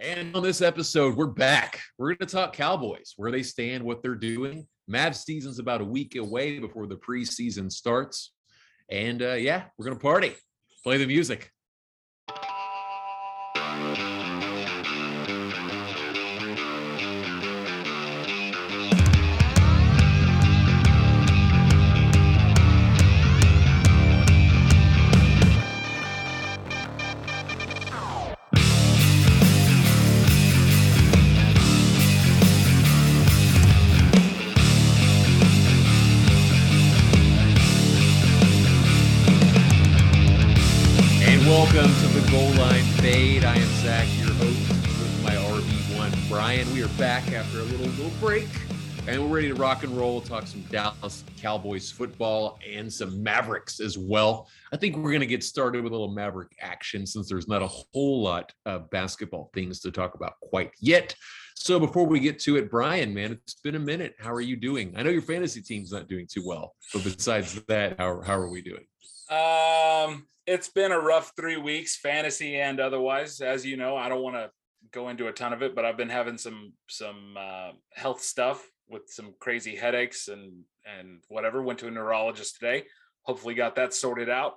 [0.00, 1.80] And on this episode, we're back.
[1.98, 4.66] We're going to talk Cowboys, where they stand, what they're doing.
[4.90, 8.32] Mavs season's about a week away before the preseason starts.
[8.90, 10.34] And uh, yeah, we're going to party.
[10.82, 11.52] Play the music.
[49.44, 50.22] Ready to rock and roll.
[50.22, 54.48] Talk some Dallas Cowboys football and some Mavericks as well.
[54.72, 57.60] I think we're going to get started with a little Maverick action since there's not
[57.60, 61.14] a whole lot of basketball things to talk about quite yet.
[61.56, 64.14] So before we get to it, Brian, man, it's been a minute.
[64.18, 64.94] How are you doing?
[64.96, 68.48] I know your fantasy team's not doing too well, but besides that, how how are
[68.48, 68.86] we doing?
[69.28, 73.42] Um, it's been a rough three weeks, fantasy and otherwise.
[73.42, 74.50] As you know, I don't want to
[74.90, 78.66] go into a ton of it, but I've been having some some uh, health stuff
[78.88, 80.64] with some crazy headaches and
[80.98, 81.62] and whatever.
[81.62, 82.84] Went to a neurologist today.
[83.22, 84.54] Hopefully, got that sorted out.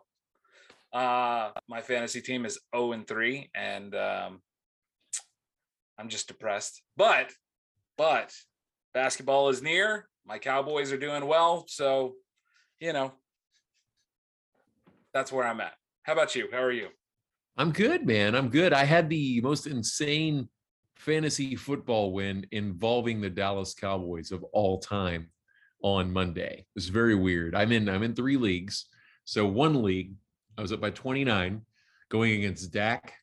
[0.94, 4.42] Uh, my fantasy team is zero and three, and um,
[5.98, 6.82] I'm just depressed.
[6.96, 7.32] But
[7.98, 8.34] but
[8.94, 10.08] basketball is near.
[10.26, 12.16] My Cowboys are doing well, so
[12.80, 13.14] you know
[15.14, 15.74] that's where I'm at.
[16.04, 16.48] How about you?
[16.52, 16.90] How are you?
[17.58, 18.36] I'm good, man.
[18.36, 18.72] I'm good.
[18.72, 20.48] I had the most insane
[20.98, 25.30] fantasy football win involving the Dallas Cowboys of all time
[25.82, 26.60] on Monday.
[26.60, 27.56] It was very weird.
[27.56, 28.86] I'm in I'm in three leagues.
[29.26, 30.14] So one league,
[30.58, 31.62] I was up by 29
[32.10, 33.14] going against Dak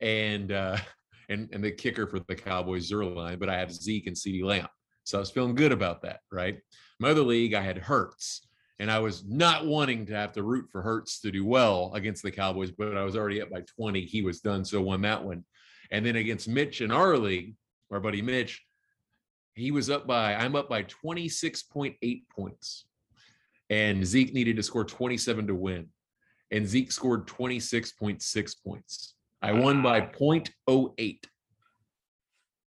[0.00, 0.76] and uh
[1.28, 4.68] and and the kicker for the Cowboys Zuerlein, but I had Zeke and CeeDee Lamb.
[5.04, 6.58] So I was feeling good about that, right?
[6.98, 8.46] My other league, I had Hurts
[8.78, 12.22] and I was not wanting to have to root for Hurts to do well against
[12.22, 14.00] the Cowboys, but I was already up by 20.
[14.00, 15.44] He was done, so won that one.
[15.92, 17.54] And then against Mitch in our league,
[17.92, 18.64] our buddy Mitch,
[19.54, 22.86] he was up by I'm up by 26.8 points.
[23.70, 25.88] And Zeke needed to score 27 to win.
[26.50, 29.14] And Zeke scored 26.6 points.
[29.40, 31.18] I won by 0.08.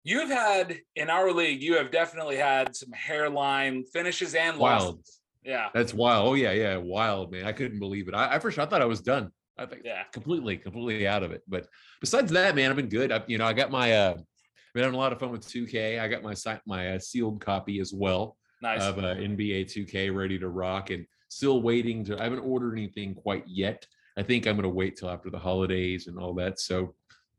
[0.04, 4.96] You've had in our league, you have definitely had some hairline finishes and Wild.
[4.98, 5.20] losses.
[5.44, 5.70] Yeah.
[5.74, 6.28] That's wild.
[6.28, 6.78] Oh, yeah, yeah.
[6.78, 7.46] Wild, man.
[7.46, 8.14] I couldn't believe it.
[8.14, 9.32] I, I first I thought I was done.
[9.60, 10.04] I think Yeah.
[10.14, 11.44] completely, completely out of it.
[11.48, 11.68] But
[12.00, 13.12] besides that, man, I've been good.
[13.12, 15.42] I've, you know, I got my uh I've been having a lot of fun with
[15.42, 16.00] 2K.
[16.00, 16.34] I got my
[16.66, 18.82] my uh, sealed copy as well Nice.
[18.84, 23.14] of uh, NBA 2K ready to rock and still waiting to I haven't ordered anything
[23.16, 23.86] quite yet.
[24.18, 26.60] I think I'm gonna wait till after the holidays and all that.
[26.60, 26.96] So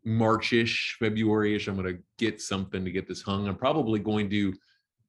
[0.06, 3.46] Marchish, February-ish, I'm gonna get something to get this hung.
[3.48, 4.52] I'm probably going to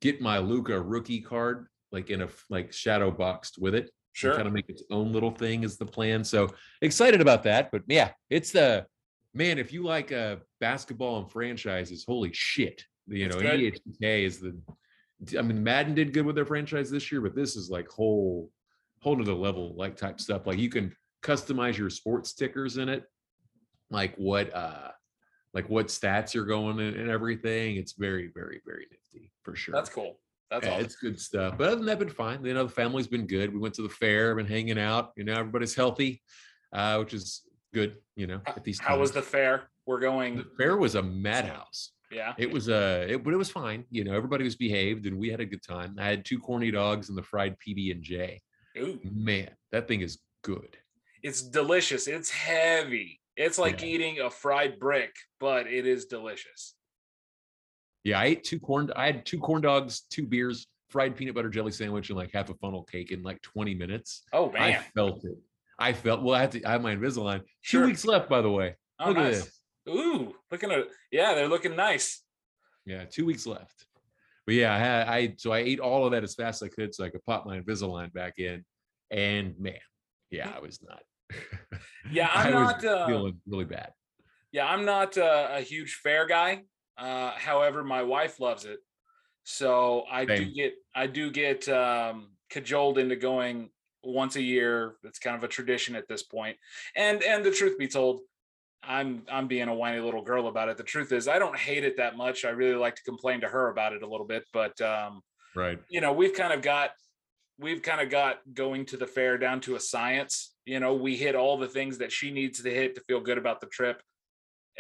[0.02, 4.36] get my Luka rookie card like in a like shadow boxed with it sure.
[4.36, 6.24] kind of make its own little thing is the plan.
[6.24, 6.50] So
[6.82, 7.72] excited about that.
[7.72, 8.86] But yeah, it's the
[9.34, 9.58] man.
[9.58, 12.84] If you like uh basketball and franchises, holy shit!
[13.08, 13.60] You know, It's good.
[13.60, 14.58] NBA 2K is the.
[15.38, 18.50] I mean, Madden did good with their franchise this year, but this is like whole
[19.02, 20.48] whole nother level like type stuff.
[20.48, 23.04] Like you can customize your sports stickers in it,
[23.90, 24.90] like what uh
[25.54, 27.76] like what stats you're going in and everything.
[27.76, 29.74] It's very, very, very nifty for sure.
[29.74, 30.20] That's cool.
[30.52, 30.86] That's Yeah, awesome.
[30.86, 31.58] it's good stuff.
[31.58, 32.44] But other than that, been fine.
[32.46, 33.52] You know, the family's been good.
[33.54, 35.12] We went to the fair, been hanging out.
[35.16, 36.22] You know, everybody's healthy,
[36.74, 37.42] uh, which is
[37.74, 37.96] good.
[38.18, 39.70] You know, at these How was the fair?
[39.88, 40.36] We're going.
[40.38, 40.76] the fair?
[40.78, 41.94] Was a madhouse.
[42.12, 42.34] Yeah.
[42.38, 43.86] It was a, it, but it was fine.
[43.90, 45.96] You know, everybody was behaved, and we had a good time.
[45.98, 48.42] I had two corny dogs and the fried PB and J.
[48.78, 50.78] Ooh, Man, that thing is good.
[51.24, 52.08] it's delicious.
[52.08, 53.20] It's heavy.
[53.38, 53.88] It's like Yeah.
[53.88, 56.76] eating a fried brick, but it is delicious.
[58.04, 58.92] Yeah, I ate two corn.
[58.96, 62.50] I had two corn dogs, two beers, fried peanut butter jelly sandwich, and like half
[62.50, 64.24] a funnel cake in like 20 minutes.
[64.34, 65.38] Oh man, I felt it.
[65.78, 66.36] I felt well.
[66.36, 66.64] I had to.
[66.64, 67.42] I have my Invisalign.
[67.66, 68.76] Two weeks left, by the way.
[69.00, 69.44] Oh, Look at nice.
[69.44, 69.60] this.
[69.90, 72.24] Ooh, looking at yeah, they're looking nice.
[72.86, 73.86] Yeah, two weeks left.
[74.46, 76.70] But yeah, I had I so I ate all of that as fast as I
[76.70, 78.66] could so I could pop my Invisalign back in.
[79.10, 79.76] And man,
[80.30, 81.02] yeah, I was not.
[82.12, 82.84] Yeah, I'm not.
[82.84, 83.92] Uh, feeling really bad.
[84.52, 86.64] Yeah, I'm not uh, a huge fair guy.
[87.02, 88.80] Uh, however, my wife loves it,
[89.44, 93.72] so I do get I do get um, cajoled into going
[94.04, 94.96] once a year.
[95.04, 96.58] It's kind of a tradition at this point.
[96.96, 98.22] And and the truth be told,
[98.84, 100.78] I'm I'm being a whiny little girl about it.
[100.78, 102.46] The truth is, I don't hate it that much.
[102.46, 105.22] I really like to complain to her about it a little bit, but um,
[105.56, 105.80] Right.
[105.90, 106.92] you know, we've kind of got
[107.60, 110.56] we've kind of got going to the fair down to a science.
[110.66, 113.38] You know, we hit all the things that she needs to hit to feel good
[113.38, 114.02] about the trip.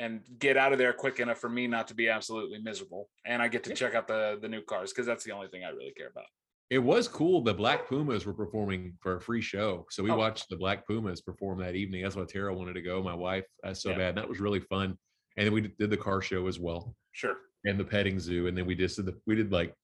[0.01, 3.09] And get out of there quick enough for me not to be absolutely miserable.
[3.25, 5.63] And I get to check out the the new cars because that's the only thing
[5.63, 6.25] I really care about.
[6.71, 7.41] It was cool.
[7.43, 9.85] The Black Pumas were performing for a free show.
[9.89, 10.15] So we Oh.
[10.17, 12.01] watched the Black Pumas perform that evening.
[12.03, 13.03] That's why Tara wanted to go.
[13.03, 13.97] My wife, uh, so Yeah.
[13.97, 14.15] bad.
[14.15, 14.97] That was really fun.
[15.37, 17.37] And then we did the car show as well Sure.
[17.65, 18.47] and the petting zoo.
[18.47, 19.75] And then we just did the, we did like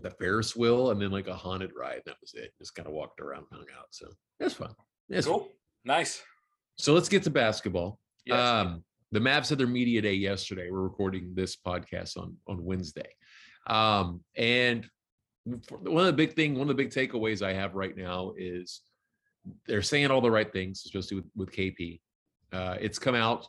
[0.00, 2.02] the Ferris wheel and then like a haunted ride.
[2.06, 2.52] That was it.
[2.58, 3.86] Just kind of walked around, hung out.
[3.92, 4.06] So
[4.40, 4.74] that's fun.
[5.10, 5.22] Fun.
[5.22, 5.48] Cool.
[5.84, 6.22] Nice.
[6.76, 8.00] So let's get to basketball.
[8.24, 8.38] Yes.
[8.38, 10.70] Um, the Mavs had their media day yesterday.
[10.70, 13.08] We're recording this podcast on on Wednesday,
[13.66, 14.86] um, and
[15.44, 18.82] one of the big thing, one of the big takeaways I have right now is
[19.66, 22.00] they're saying all the right things, especially with with KP.
[22.52, 23.46] Uh, it's come out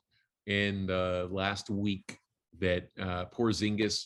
[0.47, 2.17] in the last week
[2.59, 4.05] that uh, Porzingis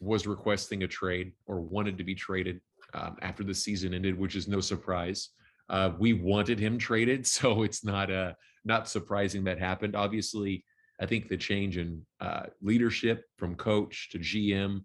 [0.00, 2.60] was requesting a trade or wanted to be traded
[2.94, 5.30] um, after the season ended, which is no surprise.
[5.68, 8.32] Uh, we wanted him traded, so it's not uh,
[8.64, 9.94] not surprising that happened.
[9.94, 10.64] Obviously,
[11.00, 14.84] I think the change in uh, leadership from coach to GM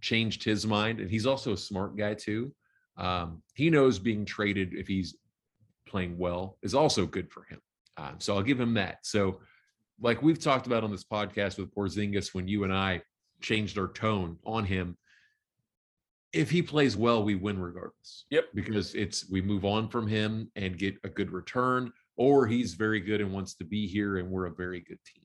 [0.00, 2.52] changed his mind, and he's also a smart guy too.
[2.96, 5.16] Um, he knows being traded if he's
[5.86, 7.60] playing well is also good for him.
[7.96, 8.98] Um, so I'll give him that.
[9.02, 9.40] So,
[10.00, 13.02] like we've talked about on this podcast with Porzingis, when you and I
[13.42, 14.96] changed our tone on him,
[16.32, 18.24] if he plays well, we win regardless.
[18.30, 18.46] Yep.
[18.54, 23.00] Because it's we move on from him and get a good return, or he's very
[23.00, 25.19] good and wants to be here, and we're a very good team.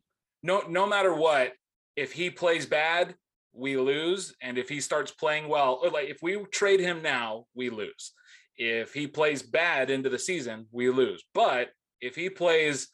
[0.45, 1.53] No no matter what
[1.95, 3.15] if he plays bad
[3.53, 7.69] we lose and if he starts playing well like if we trade him now we
[7.69, 8.13] lose.
[8.57, 11.24] If he plays bad into the season we lose.
[11.33, 11.69] But
[12.00, 12.89] if he plays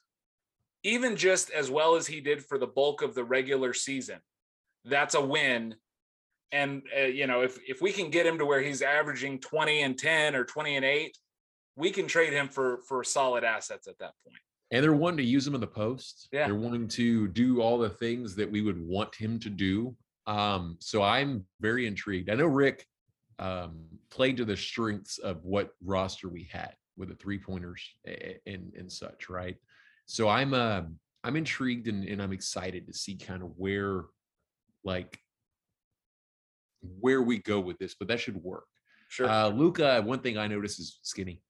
[0.83, 4.19] even just as well as he did for the bulk of the regular season
[4.86, 5.75] that's a win.
[6.51, 9.81] And uh, you know if if we can get him to where he's averaging 20
[9.81, 11.18] and 10 or 20 and 8
[11.75, 15.23] we can trade him for for solid assets at that point And they're wanting to
[15.23, 16.29] use him in the post.
[16.31, 16.45] Yeah.
[16.45, 19.95] They're wanting to do all the things that we would want him to do.
[20.27, 22.29] Um, so I'm very intrigued.
[22.29, 22.85] I know Rick
[23.39, 27.83] um, played to the strengths of what roster we had with the three pointers
[28.45, 29.57] and and such, right?
[30.06, 30.83] So I'm uh,
[31.24, 34.06] I'm intrigued and, and I'm excited to see kind of where
[34.83, 35.19] like
[37.00, 38.65] where we go with this, but that should work.
[39.09, 41.41] sure Uh, Luka, one thing I noticed is skinny.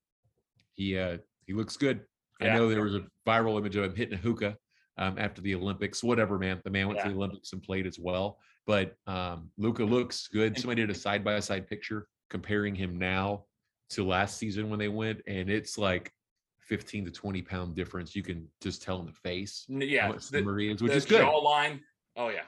[0.73, 2.01] He uh, he looks good.
[2.41, 2.57] I Yeah.
[2.57, 4.57] know there was a viral image of him hitting a hookah
[4.97, 6.03] um, after the Olympics.
[6.03, 6.59] Whatever, man.
[6.63, 8.39] The man went to the Olympics and played as well.
[8.67, 10.57] But um, Luka looks good.
[10.59, 13.45] Somebody did a side by side picture comparing him now
[13.91, 16.11] to last season when they went, and it's like
[16.61, 18.15] 15 to 20 pound difference.
[18.15, 21.21] You can just tell in the face yeah much the, is, which the is good.
[21.21, 21.79] jawline
[22.15, 22.43] oh yeah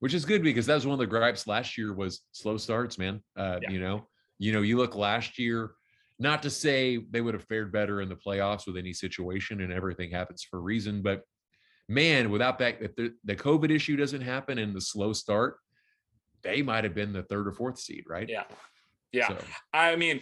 [0.00, 2.98] Which is good because that was one of the gripes last year was slow starts,
[2.98, 3.22] man.
[3.36, 3.70] Uh, Yeah.
[3.70, 4.08] You know,
[4.38, 5.72] you know, you look last year.
[6.18, 9.72] Not to say they would have fared better in the playoffs with any situation, and
[9.72, 11.00] everything happens for a reason.
[11.02, 11.22] But
[11.88, 15.58] man, without that, if the, the COVID issue doesn't happen and the slow start,
[16.42, 18.28] they might have been the third or fourth seed, right?
[18.28, 18.44] yeah
[19.12, 19.38] yeah So,
[19.72, 20.20] I mean,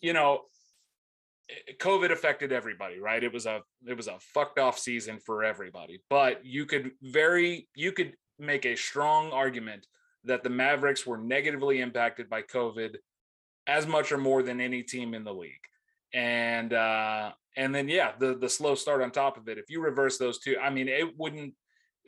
[0.00, 0.42] you know,
[1.50, 3.22] eh, COVID affected everybody, right?
[3.22, 6.00] It was a it was a fucked off season for everybody.
[6.08, 9.86] But you could very you could make a strong argument
[10.24, 12.96] that the Mavericks were negatively impacted by COVID
[13.68, 15.52] as much or more than any team in the league.
[16.12, 19.58] And uh and then yeah, the the slow start on top of it.
[19.58, 21.54] If you reverse those two, I mean, it wouldn't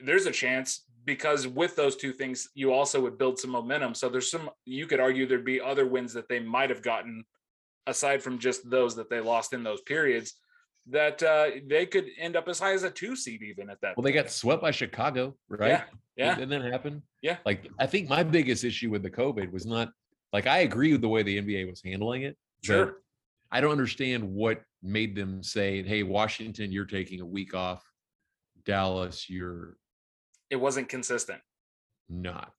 [0.03, 3.95] there's a chance because with those two things, you also would build some momentum.
[3.95, 7.23] So there's some, you could argue there'd be other wins that they might have gotten
[7.87, 10.33] aside from just those that they lost in those periods
[10.87, 13.95] that uh, they could end up as high as a two seed even at that.
[13.95, 14.25] well, they point.
[14.25, 15.69] got swept by Chicago, right?
[15.69, 15.83] Yeah.
[16.17, 16.35] Yeah.
[16.35, 17.03] Didn't that happen?
[17.21, 17.37] Yeah.
[17.45, 19.91] Like I think my biggest issue with the COVID was not
[20.33, 22.37] like I agree with the way the NBA was handling it.
[22.63, 22.97] Sure.
[23.51, 27.83] I don't understand what made them say, "Hey, Washington, you're taking a week off.
[28.65, 29.77] Dallas, you're
[30.49, 31.41] It wasn't consistent.
[32.09, 32.53] not.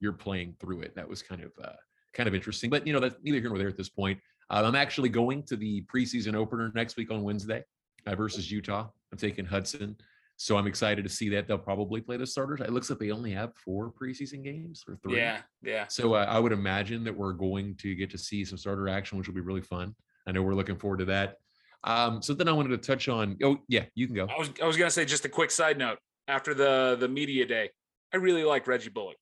[0.00, 1.76] You're playing through it." That was kind of uh,
[2.14, 4.18] kind of interesting, but you know that's neither here nor there at this point.
[4.50, 7.64] Uh, I'm actually going to the preseason opener next week on Wednesday
[8.06, 8.88] uh, versus Utah.
[9.12, 9.96] I'm taking Hudson,
[10.36, 12.60] so I'm excited to see that they'll probably play the starters.
[12.60, 15.16] It looks like they only have four preseason games or three.
[15.16, 15.40] Yeah.
[15.62, 15.86] Yeah.
[15.88, 19.16] So uh, I would imagine that we're going to get to see some starter action,
[19.18, 19.94] which will be really fun.
[20.26, 21.36] I know we're looking forward to that.
[21.84, 23.36] Um, so then I wanted to touch on.
[23.42, 24.26] Oh yeah, you can go.
[24.26, 25.98] I was I was gonna say just a quick side note.
[26.28, 27.70] After the the media day,
[28.12, 29.16] I really like Reggie Bullock.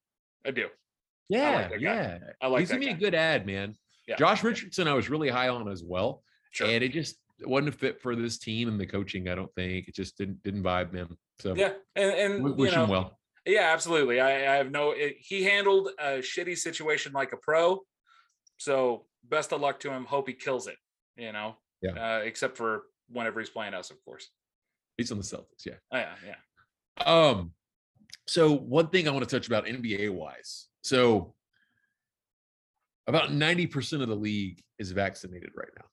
[0.47, 0.69] I do.
[1.29, 1.79] Yeah, that guy.
[1.79, 2.19] yeah.
[2.41, 3.75] I like He's gonna be a good ad, man.
[4.09, 4.17] Yeah.
[4.17, 6.67] Josh Richardson, I was really high on as well, Sure.
[6.67, 7.17] and it just
[7.49, 9.29] wasn't a fit for this team and the coaching.
[9.29, 11.17] I don't think it just didn't didn't vibe them.
[11.39, 11.73] So yeah.
[11.97, 13.19] And and w- you know, him well.
[13.47, 14.21] Yeah, absolutely.
[14.21, 14.93] I, I have no.
[14.93, 17.81] It, he handled a shitty situation like a pro.
[18.57, 20.05] So best of luck to him.
[20.05, 20.77] Hope he kills it.
[21.17, 21.57] You know.
[21.83, 21.93] Yeah.
[21.93, 24.31] Uh, except for whenever he's playing us, of course.
[24.97, 25.67] He's on the Celtics.
[25.67, 25.75] Yeah.
[25.93, 27.05] Oh, yeah, yeah.
[27.05, 27.53] Um,
[28.27, 30.69] so one thing I want to touch about NBA wise.
[30.83, 31.35] So
[33.07, 35.85] about 90% of the league is vaccinated right now.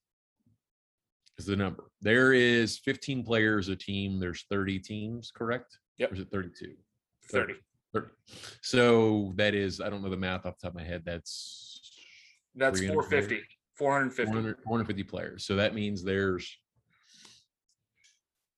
[1.37, 1.85] Is the number.
[2.01, 4.19] There is 15 players a team.
[4.19, 5.77] There's 30 teams, correct?
[5.97, 6.11] Yep.
[6.11, 6.73] Or is it 32?
[7.31, 7.53] 30.
[7.93, 8.07] 30.
[8.61, 11.03] So that is, I don't know the math off the top of my head.
[11.05, 11.81] That's
[12.55, 13.43] That's 300 450.
[13.75, 14.31] 450.
[14.31, 15.45] 400, 450 players.
[15.45, 16.55] So that means there's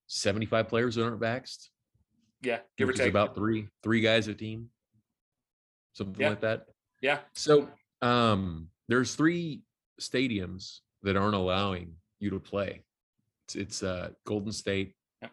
[0.08, 1.68] 75 players that aren't vaxxed.
[2.42, 3.08] Yeah, give or take.
[3.08, 4.68] about three three guys a team
[5.94, 6.28] something Yeah.
[6.28, 6.66] like that
[7.00, 7.20] yeah.
[7.32, 7.70] so
[8.02, 9.62] um there's three
[9.98, 12.82] stadiums that aren't allowing you to play
[13.46, 15.28] it's, it's uh golden state Yeah.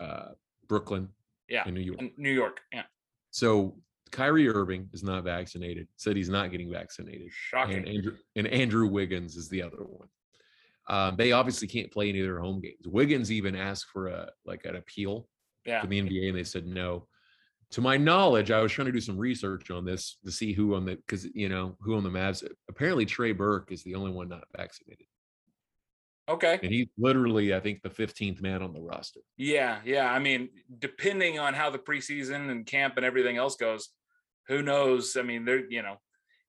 [0.00, 0.28] uh
[0.68, 1.08] brooklyn
[1.48, 1.62] Yeah.
[1.66, 2.60] and new york New York.
[2.72, 2.84] Yeah.
[3.30, 3.76] so
[4.12, 5.88] Kyrie Irving is not vaccinated.
[5.96, 7.28] Said he's not getting vaccinated.
[7.32, 7.78] Shocking.
[7.78, 10.08] And Andrew and Andrew Wiggins is the other one.
[10.88, 12.86] Um, they obviously can't play any of their home games.
[12.86, 15.28] Wiggins even asked for a like an appeal
[15.64, 15.80] yeah.
[15.80, 17.08] from the NBA, and they said no.
[17.72, 20.76] To my knowledge, I was trying to do some research on this to see who
[20.76, 22.46] on the because you know who on the Mavs.
[22.70, 25.06] Apparently, Trey Burke is the only one not vaccinated,
[26.28, 26.58] Okay.
[26.62, 29.20] and he's literally, I think, the 15th man on the roster.
[29.36, 29.78] Yeah.
[29.84, 30.10] Yeah.
[30.10, 33.90] I mean, depending on how the preseason and camp and everything else goes,
[34.48, 35.16] who knows?
[35.16, 35.96] I mean, there, you know,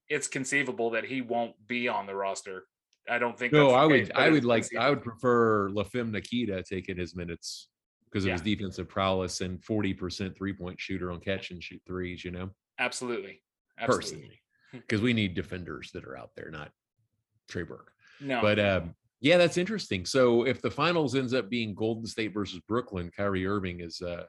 [0.10, 2.64] it's conceivable that he won't be on the roster.
[3.10, 3.54] I don't think.
[3.54, 7.70] No, I would, I would like, I would prefer Lafim Nikita taking his minutes
[8.06, 12.26] because of his defensive prowess and 40% three point shooter on catch and shoot threes.
[12.26, 13.42] You know, Absolutely.
[13.80, 14.06] Absolutely.
[14.16, 14.42] personally,
[14.74, 16.72] because we need defenders that are out there, not
[17.48, 17.92] Trey Burke.
[18.20, 18.42] No.
[18.42, 20.06] But um, yeah, that's interesting.
[20.06, 24.24] So if the finals ends up being Golden State versus Brooklyn, Kyrie Irving is uh,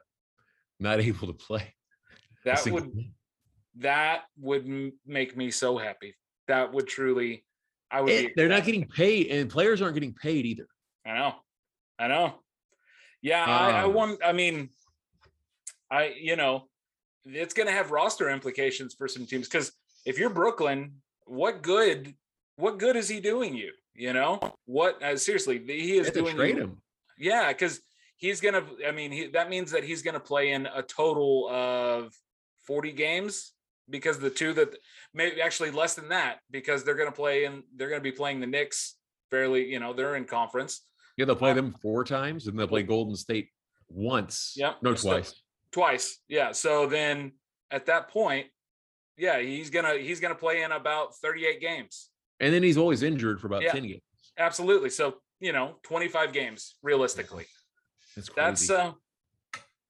[0.79, 1.73] not able to play.
[2.45, 3.13] that would game.
[3.77, 6.15] that would make me so happy.
[6.47, 7.45] That would truly.
[7.91, 8.11] I would.
[8.11, 10.67] And be they're not getting paid, and players aren't getting paid either.
[11.05, 11.35] I know.
[11.97, 12.35] I know.
[13.21, 14.19] Yeah, I, I Um, want.
[14.23, 14.69] I mean,
[15.91, 16.67] I you know,
[17.25, 19.71] it's going to have roster implications for some teams because
[20.05, 20.93] if you're Brooklyn,
[21.25, 22.15] what good?
[22.55, 23.71] What good is he doing you?
[23.99, 25.03] You know what?
[25.03, 26.81] Uh, seriously, he is They had to doing trade him.
[27.17, 27.81] Yeah, because
[28.15, 28.63] he's gonna.
[28.87, 32.13] I mean, he, that means that he's gonna play in a total of
[32.65, 33.51] forty games
[33.89, 34.77] because the two that
[35.13, 37.63] maybe actually less than that because they're gonna play in.
[37.75, 38.95] They're gonna be playing the Knicks
[39.29, 39.65] fairly.
[39.65, 40.81] You know, they're in conference
[41.17, 43.49] Yeah, they'll play Uh, them four times, and they'll play Golden State
[43.89, 44.53] once.
[44.55, 45.35] Yep, no, twice.
[45.73, 46.19] twice.
[46.29, 46.53] Yeah.
[46.53, 47.33] So then
[47.69, 48.47] at that point,
[49.17, 52.11] yeah, he's gonna he's gonna play in about thirty eight games.
[52.39, 53.71] And then he's always injured for about Yeah.
[53.71, 54.01] ten games.
[54.37, 54.89] Absolutely.
[54.89, 57.45] So you know, twenty five games realistically.
[58.15, 58.67] That's crazy.
[58.67, 58.93] That's uh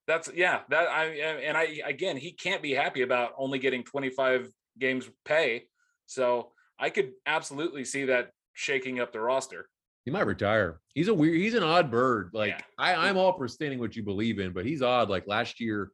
[0.06, 4.48] that's yeah that i and i again he can't be happy about only getting 25
[4.78, 5.64] games pay
[6.06, 9.68] so i could absolutely see that shaking up the roster
[10.06, 10.80] he might retire.
[10.94, 11.36] He's a weird.
[11.36, 12.30] He's an odd bird.
[12.32, 12.60] Like Yeah.
[12.78, 15.10] I, I'm all for standing what you believe in, but he's odd.
[15.10, 15.90] Like last year,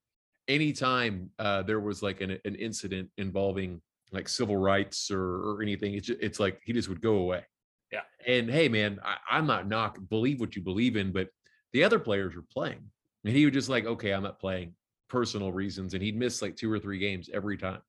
[0.46, 3.82] anytime uh, there was like an, an incident involving
[4.12, 7.44] like civil rights or, or anything, it's ju- it's like he just would go away.
[7.92, 8.02] Yeah.
[8.26, 11.28] And hey, man, I, I'm not knock believe what you believe in, but
[11.72, 12.82] the other players were playing,
[13.24, 14.74] and he would just like, okay, I'm not playing,
[15.08, 17.80] personal reasons, and he'd miss like two or three games every time.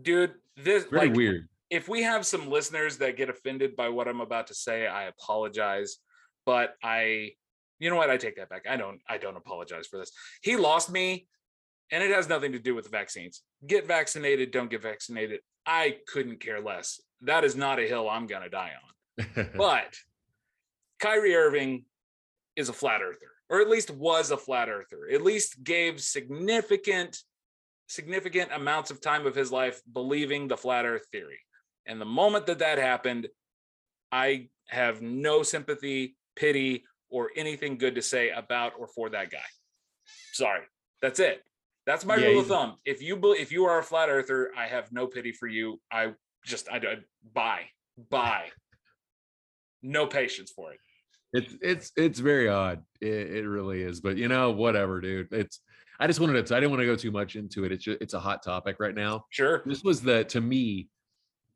[0.00, 1.48] dude this Very like weird.
[1.70, 5.04] if we have some listeners that get offended by what i'm about to say i
[5.04, 5.96] apologize
[6.46, 7.30] but i
[7.78, 10.10] you know what i take that back i don't i don't apologize for this
[10.42, 11.26] he lost me
[11.90, 15.96] and it has nothing to do with the vaccines get vaccinated don't get vaccinated i
[16.06, 19.24] couldn't care less that is not a hill i'm gonna die on
[19.56, 19.94] but
[21.02, 21.84] Kyrie Irving
[22.54, 25.08] is a flat earther, or at least was a flat earther.
[25.12, 27.18] At least gave significant,
[27.88, 31.40] significant amounts of time of his life believing the flat earth theory.
[31.86, 33.26] And the moment that that happened,
[34.12, 39.38] I have no sympathy, pity, or anything good to say about or for that guy.
[40.32, 40.62] Sorry,
[41.00, 41.42] that's it.
[41.86, 42.76] That's my Yeah, rule of thumb.
[42.84, 45.80] If you if you are a flat earther, I have no pity for you.
[45.90, 46.12] I
[46.44, 46.96] just I, I
[47.34, 47.62] buy
[48.10, 48.46] buy.
[49.82, 50.78] No patience for it.
[51.32, 52.82] It's it's it's very odd.
[53.00, 54.00] It, it really is.
[54.00, 55.32] But you know, whatever, dude.
[55.32, 55.60] It's
[55.98, 56.56] I just wanted to.
[56.56, 57.72] I didn't want to go too much into it.
[57.72, 59.24] It's just, it's a hot topic right now.
[59.30, 59.62] Sure.
[59.64, 60.88] This was the to me,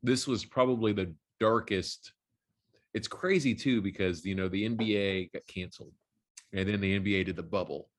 [0.03, 2.13] this was probably the darkest.
[2.93, 5.93] It's crazy too because you know the NBA got canceled,
[6.53, 7.89] and then the NBA did the bubble,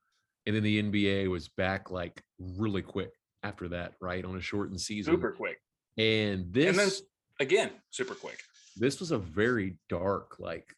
[0.48, 3.10] and then the NBA was back like really quick
[3.44, 5.14] after that, right on a shortened season.
[5.14, 5.58] Super quick.
[5.98, 6.90] And this And then
[7.38, 8.40] again, super quick.
[8.76, 10.74] this was a very dark like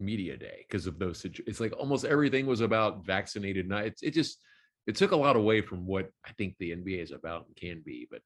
[0.00, 4.12] media day because of those situ- it's like almost everything was about vaccinated nights it
[4.14, 4.38] just
[4.86, 7.82] it took a lot away from what i think the nba is about and can
[7.84, 8.20] be but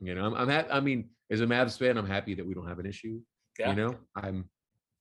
[0.00, 2.54] you know i'm, I'm ha- i mean as a mavs fan i'm happy that we
[2.54, 3.20] don't have an issue
[3.56, 3.70] Yeah.
[3.70, 4.50] you know i'm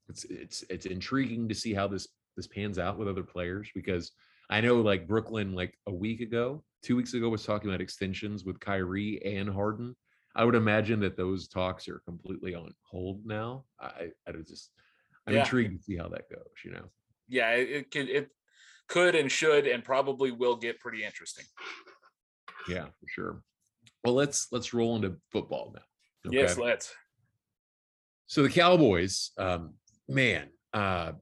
[0.10, 2.08] it's it's it's intriguing to see how this
[2.38, 4.12] this pans out with other players because
[4.52, 8.44] I know like Brooklyn, like a week ago, two weeks ago, was talking about extensions
[8.44, 9.96] with Kyrie and Harden.
[10.36, 13.64] I would imagine that those talks are completely on hold now.
[13.80, 14.72] I, I just,
[15.26, 15.40] I'm Yeah.
[15.40, 16.50] intrigued to see how that goes.
[16.66, 16.86] You know,
[17.30, 18.30] Yeah, it, it could it
[18.90, 21.46] could and should and probably will get pretty interesting.
[22.68, 23.44] yeah, for sure.
[24.04, 26.32] Well, let's let's roll into football now.
[26.32, 26.94] Yes, let's.
[28.28, 29.76] So the Cowboys, um,
[30.10, 31.14] man, uh,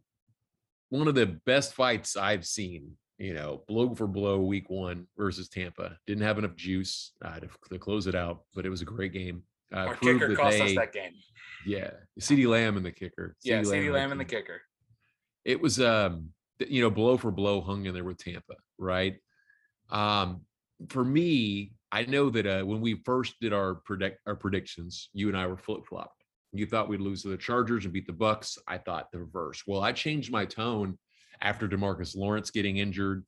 [0.90, 2.98] one of the best fights I've seen.
[3.20, 5.98] You know, blow for blow, week one versus Tampa.
[6.08, 9.12] Didn't have enough juice uh, to, to close it out, but it was a great
[9.12, 9.44] game.
[9.74, 11.12] Uh, Our kicker cost us they- that game.
[11.66, 13.36] Yeah, CeeDee Lamb and the kicker.
[13.44, 14.62] Yeah, CeeDee CeeDee Lamb and the kicker.
[15.44, 16.30] It was um,
[16.66, 19.18] you know, blow for blow hung in there with Tampa, right?
[19.90, 20.42] Um,
[20.88, 25.28] for me, I know that uh, when we first did our predict our predictions, you
[25.28, 26.24] and I were flip flopped.
[26.54, 28.58] You thought we'd lose to the Chargers and beat the Bucks.
[28.68, 29.64] I thought the reverse.
[29.68, 30.98] Well, I changed my tone
[31.42, 33.26] after Demarcus Lawrence getting injured,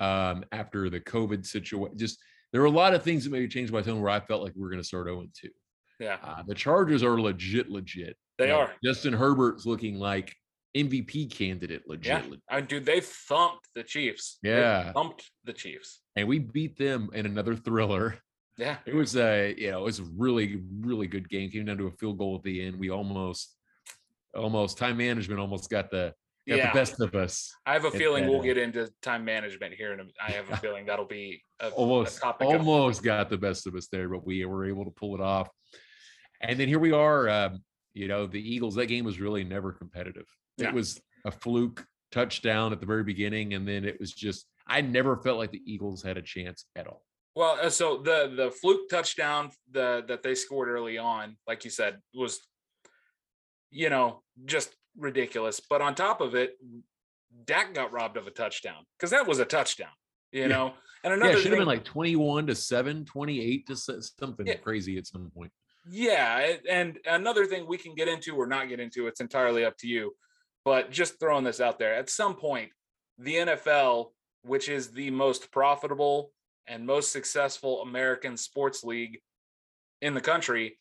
[0.00, 1.98] um, after the COVID situation.
[1.98, 2.18] Just
[2.52, 4.52] there were a lot of things that maybe changed my tone where I felt like
[4.54, 5.48] we were going to start 0 2.
[6.00, 8.16] Yeah, Uh, the Chargers are legit, legit.
[8.38, 8.74] they Like, are.
[8.84, 10.34] Justin Herbert's looking like
[10.76, 12.06] MVP candidate, legit.
[12.06, 12.22] Yeah.
[12.22, 12.42] legit.
[12.48, 14.38] I dude, they thumped the Chiefs.
[14.42, 14.92] They Yeah.
[14.92, 16.00] thumped the Chiefs.
[16.14, 18.18] And we beat them in another thriller.
[18.56, 21.50] Yeah, It was a, you know, it was a really, really good game.
[21.50, 22.78] Came down to a field goal at the end.
[22.78, 23.56] We almost,
[24.34, 26.14] almost time management almost got the
[26.48, 26.72] got yeah.
[26.72, 27.52] the best of us.
[27.66, 30.56] I have a feeling we'll uh, get into time management here, and I have a
[30.56, 34.26] feeling that'll be a, a Almost, of- almost got the best of us there, but
[34.26, 35.48] we were able to pull it off.
[36.40, 37.28] And then here we are.
[37.28, 37.62] Um,
[37.94, 38.74] you know, the Eagles.
[38.76, 40.26] That game was really never competitive.
[40.56, 40.68] Yeah.
[40.68, 44.46] It was a fluke touchdown at the very beginning, and then it was just.
[44.66, 47.02] I never felt like the Eagles had a chance at all.
[47.34, 51.70] Well, uh, so the the fluke touchdown the that they scored early on, like you
[51.70, 52.40] said, was
[53.70, 55.60] you know just ridiculous.
[55.60, 56.58] But on top of it,
[57.44, 59.90] Dak got robbed of a touchdown because that was a touchdown.
[60.32, 60.48] You Yeah.
[60.48, 60.74] know,
[61.04, 64.56] and another it should have been like 21 to 7, 28 to something Yeah.
[64.56, 65.52] crazy at some point.
[65.90, 69.76] Yeah, and another thing we can get into or not get into, it's entirely up
[69.78, 70.14] to you.
[70.64, 72.72] But just throwing this out there, at some point,
[73.16, 76.34] the NFL, which is the most profitable
[76.66, 79.22] and most successful American sports league
[80.02, 80.78] in the country,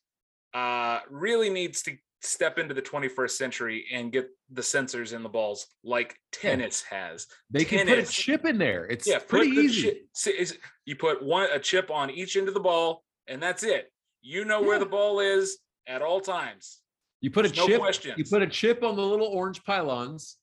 [0.53, 5.29] uh, really needs to step into the 21st century and get the sensors in the
[5.29, 7.27] balls like tennis has.
[7.51, 8.85] They can put a chip in there.
[8.85, 9.91] It's Yeah, pretty easy.
[9.91, 13.41] chi- si- is- you put one a chip on each end of the ball, and
[13.41, 13.91] that's it.
[14.21, 16.79] You know where the ball is at all times.
[17.21, 18.17] You put a There's no chip.
[18.17, 20.37] You put a chip on the little orange pylons.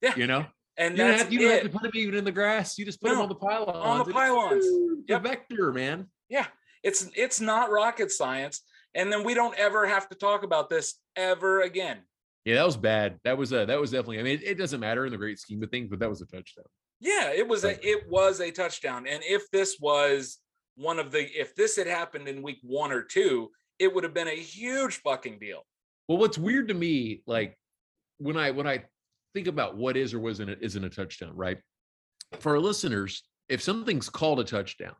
[0.00, 0.14] Yeah.
[0.16, 2.32] You know, And you don't, have, you don't have to put them even in the
[2.32, 2.78] grass.
[2.78, 3.76] You just put them on the pylons.
[3.76, 4.64] on the pylons.
[5.08, 5.22] Yep.
[5.22, 6.08] The vector, man.
[6.28, 6.46] Yeah,
[6.82, 8.62] it's it's not rocket science.
[8.94, 11.98] And then we don't ever have to talk about this ever again.
[12.44, 13.18] Yeah, that was bad.
[13.24, 14.20] That was a that was definitely.
[14.20, 16.20] I mean, it, it doesn't matter in the great scheme of things, but that was
[16.20, 16.66] a touchdown.
[17.00, 19.06] Yeah, it was a it was a touchdown.
[19.06, 20.38] And if this was
[20.76, 24.14] one of the if this had happened in week one or two, it would have
[24.14, 25.66] been a huge fucking deal.
[26.08, 27.58] Well, what's weird to me, like
[28.18, 28.84] when I when I
[29.32, 31.58] think about what is or wasn't it isn't a touchdown, right?
[32.40, 34.94] For our listeners, if something's called a touchdown,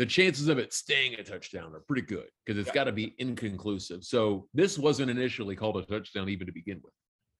[0.00, 2.72] the chances of it staying a touchdown are pretty good because it's Yeah.
[2.80, 4.02] got to be inconclusive.
[4.02, 6.94] So this wasn't initially called a touchdown even to begin with.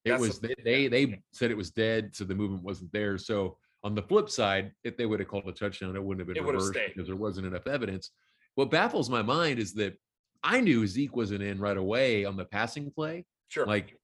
[0.05, 2.93] It That's was the- they, they they said it was dead, so the movement wasn't
[2.93, 3.17] there.
[3.17, 6.35] So on the flip side, if they would have called a touchdown, it wouldn't have
[6.35, 8.11] been reversed because there wasn't enough evidence.
[8.57, 9.95] What baffles my mind is that
[10.43, 13.65] I knew Zeke wasn't in right away on the passing play Sure.
[13.65, 13.97] like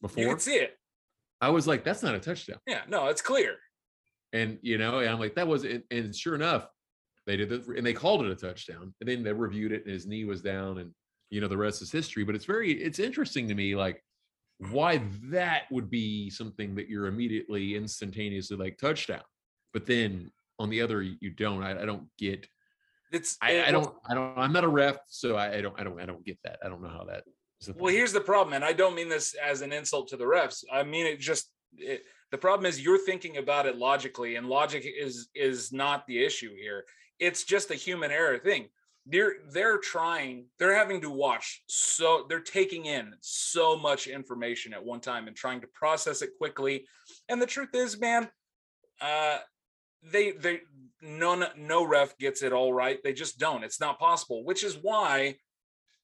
[0.00, 0.22] before.
[0.22, 0.74] you can see it.
[1.42, 3.56] i was like that's not a touchdown Yeah, no, it's clear.
[4.32, 6.66] and you know and i'm like that was it and sure enough
[7.26, 9.92] they did it and they called it a touchdown and then they reviewed it and
[9.92, 10.90] his knee was down and
[11.30, 14.02] you know the rest is history but it's very it's interesting to me like
[14.70, 19.22] why that would be something that you're immediately instantaneously like touchdown
[19.72, 22.46] but then on the other you don't i, I don't get
[23.12, 25.84] It's I, I don't i don't i'm not a ref so I, I don't i
[25.84, 27.24] don't i don't get that i don't know how that
[27.76, 30.64] Well, here's the problem, and I don't mean this as an insult to the refs.
[30.72, 34.86] I mean it just it, the problem is you're thinking about it logically, and logic
[34.86, 36.84] is is not the issue here.
[37.20, 38.68] It's just a human error thing.
[39.06, 44.84] They're they're trying, they're having to watch so they're taking in so much information at
[44.84, 46.86] one time and trying to process it quickly.
[47.28, 48.28] And the truth is, man,
[49.00, 49.38] uh
[50.02, 50.60] they they
[51.02, 52.98] none no ref gets it all right.
[53.02, 53.64] They just don't.
[53.64, 55.36] It's not possible, which is why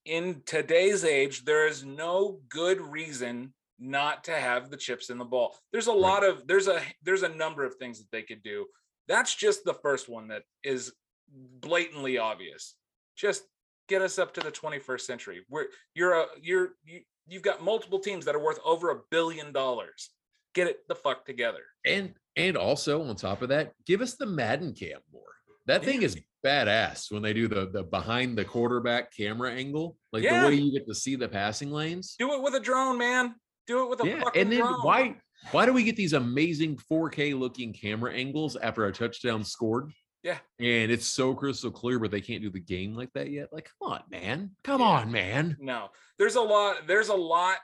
[0.05, 5.25] in today's age, there is no good reason not to have the chips in the
[5.25, 5.55] ball.
[5.71, 8.65] There's a lot of there's a there's a number of things that they could do.
[9.07, 10.93] That's just the first one that is
[11.31, 12.75] blatantly obvious.
[13.15, 13.43] Just
[13.87, 15.45] get us up to the 21st century.
[15.49, 19.51] Where you're a you're you, you've got multiple teams that are worth over a billion
[19.51, 20.09] dollars.
[20.53, 21.61] Get it the fuck together.
[21.85, 25.21] and And also on top of that, give us the Madden cam more.
[25.65, 30.23] That thing is badass when they do the the behind the quarterback camera angle, like
[30.23, 30.41] Yeah.
[30.43, 32.15] the way you get to see the passing lanes.
[32.17, 33.35] Do it with a drone, man.
[33.67, 34.81] Do it with a Yeah, fucking and then drone.
[34.81, 35.19] why
[35.51, 39.91] why do we get these amazing 4K looking camera angles after a touchdown scored?
[40.23, 40.39] Yeah.
[40.59, 43.53] and it's so crystal clear, but they can't do the game like that yet.
[43.53, 44.87] Like, come on, man, come Yeah.
[44.87, 45.55] on, man.
[45.59, 46.87] No, there's a lot.
[46.87, 47.59] There's a lot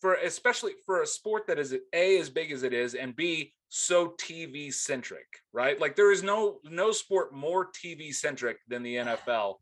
[0.00, 3.54] for, especially for a sport that is a as big as it is, and b
[3.68, 5.80] so TV centric, right?
[5.80, 9.56] Like there is no no sport more TV centric than the NFL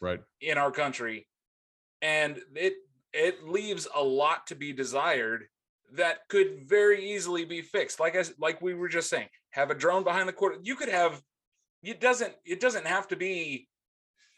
[0.00, 0.20] Right.
[0.40, 1.28] in our country,
[2.02, 2.74] and it
[3.12, 5.44] it leaves a lot to be desired
[5.92, 8.00] that could very easily be fixed.
[8.00, 10.58] Like I like we were just saying, have a drone behind the court.
[10.64, 11.22] You could have.
[11.82, 12.34] It doesn't.
[12.44, 13.68] It doesn't have to be.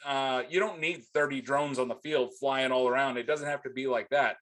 [0.04, 3.16] Uh, you don't need 30 drones on the field flying all around.
[3.16, 4.36] It doesn't have to be like that.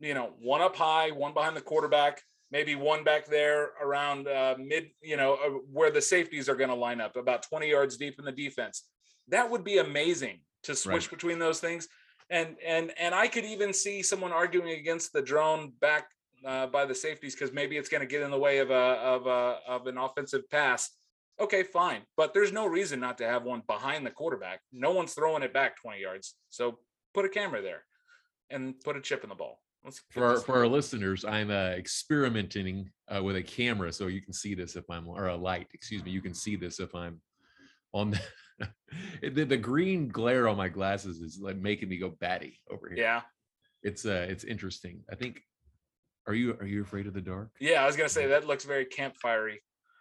[0.00, 4.56] You know, one up high, one behind the quarterback, maybe one back there around uh,
[4.58, 4.90] mid.
[5.02, 8.18] You know, uh, where the safeties are going to line up, about 20 yards deep
[8.18, 8.84] in the defense.
[9.28, 11.10] That would be amazing to switch Right.
[11.10, 11.88] between those things.
[12.30, 16.08] And and and I could even see someone arguing against the drone back
[16.44, 18.74] uh, by the safeties because maybe it's going to get in the way of a
[18.74, 20.90] of a of an offensive pass.
[21.40, 24.60] Okay, fine, but there's no reason not to have one behind the quarterback.
[24.72, 26.78] No one's throwing it back 20 yards, so
[27.14, 27.84] put a camera there
[28.50, 29.58] and put a chip in the ball.
[29.84, 34.20] Let's For our, for our listeners, I'm uh, experimenting uh, with a camera, so you
[34.20, 35.68] can see this if I'm or a light.
[35.72, 37.20] Excuse me, you can see this if I'm
[37.94, 38.20] on the
[39.30, 42.98] the, the green glare on my glasses is like making me go batty over here.
[42.98, 43.22] Yeah,
[43.82, 45.02] it's uh it's interesting.
[45.10, 45.42] I think.
[46.26, 47.48] Are you are you afraid of the dark?
[47.58, 47.82] yeah.
[47.82, 49.56] I was gonna say that looks very campfirey.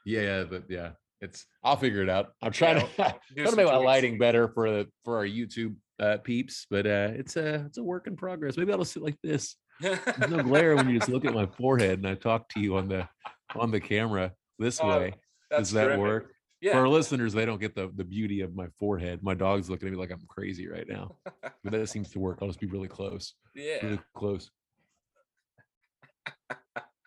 [0.06, 1.45] Yeah, yeah, but yeah, it's.
[1.63, 2.27] I'll figure it out.
[2.41, 5.75] I'm trying Yeah, to trying to make my lighting better for the for our YouTube
[5.99, 8.58] uh, peeps, but uh, it's a it's a work in progress.
[8.58, 9.55] Maybe I'll sit like this.
[9.82, 12.75] There's no glare when you just look at my forehead and I talk to you
[12.77, 13.08] on the
[13.55, 15.13] on the camera this Oh, way.
[15.51, 15.99] Does that terrific.
[16.01, 16.32] work?
[16.62, 16.73] Yeah.
[16.73, 19.23] For our listeners, they don't get the the beauty of my forehead.
[19.23, 21.15] My dog's looking at me like I'm crazy right now,
[21.63, 22.39] but that seems to work.
[22.41, 23.77] I'll just be really close, yeah.
[23.86, 24.51] really close.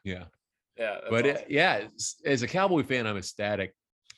[0.05, 0.25] Yeah
[0.77, 0.99] Yeah.
[1.11, 1.45] but uh, awesome.
[1.49, 3.73] yeah, s- as a Cowboy fan, I'm ecstatic.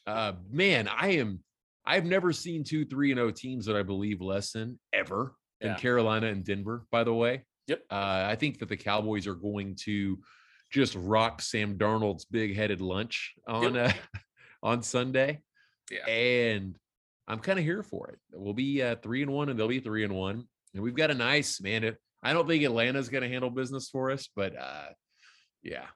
[0.06, 1.40] Uh, man, I am.
[1.86, 5.68] I've never seen two three and O teams that I believe less than ever in
[5.68, 5.76] Yeah.
[5.76, 6.86] Carolina and Denver.
[6.90, 7.82] By the way, Yep.
[7.90, 10.18] Uh, I think that the Cowboys are going to
[10.70, 13.92] just rock Sam Darnold's big headed lunch on uh,
[14.62, 15.40] on Sunday,
[15.90, 16.06] Yeah.
[16.06, 16.76] and
[17.26, 18.18] I'm kind of here for it.
[18.32, 21.10] We'll be uh, three and one, and they'll be three and one, and we've got
[21.10, 21.84] a nice man.
[21.84, 24.88] It, I don't think Atlanta's going to handle business for us, but uh,
[25.62, 25.86] yeah.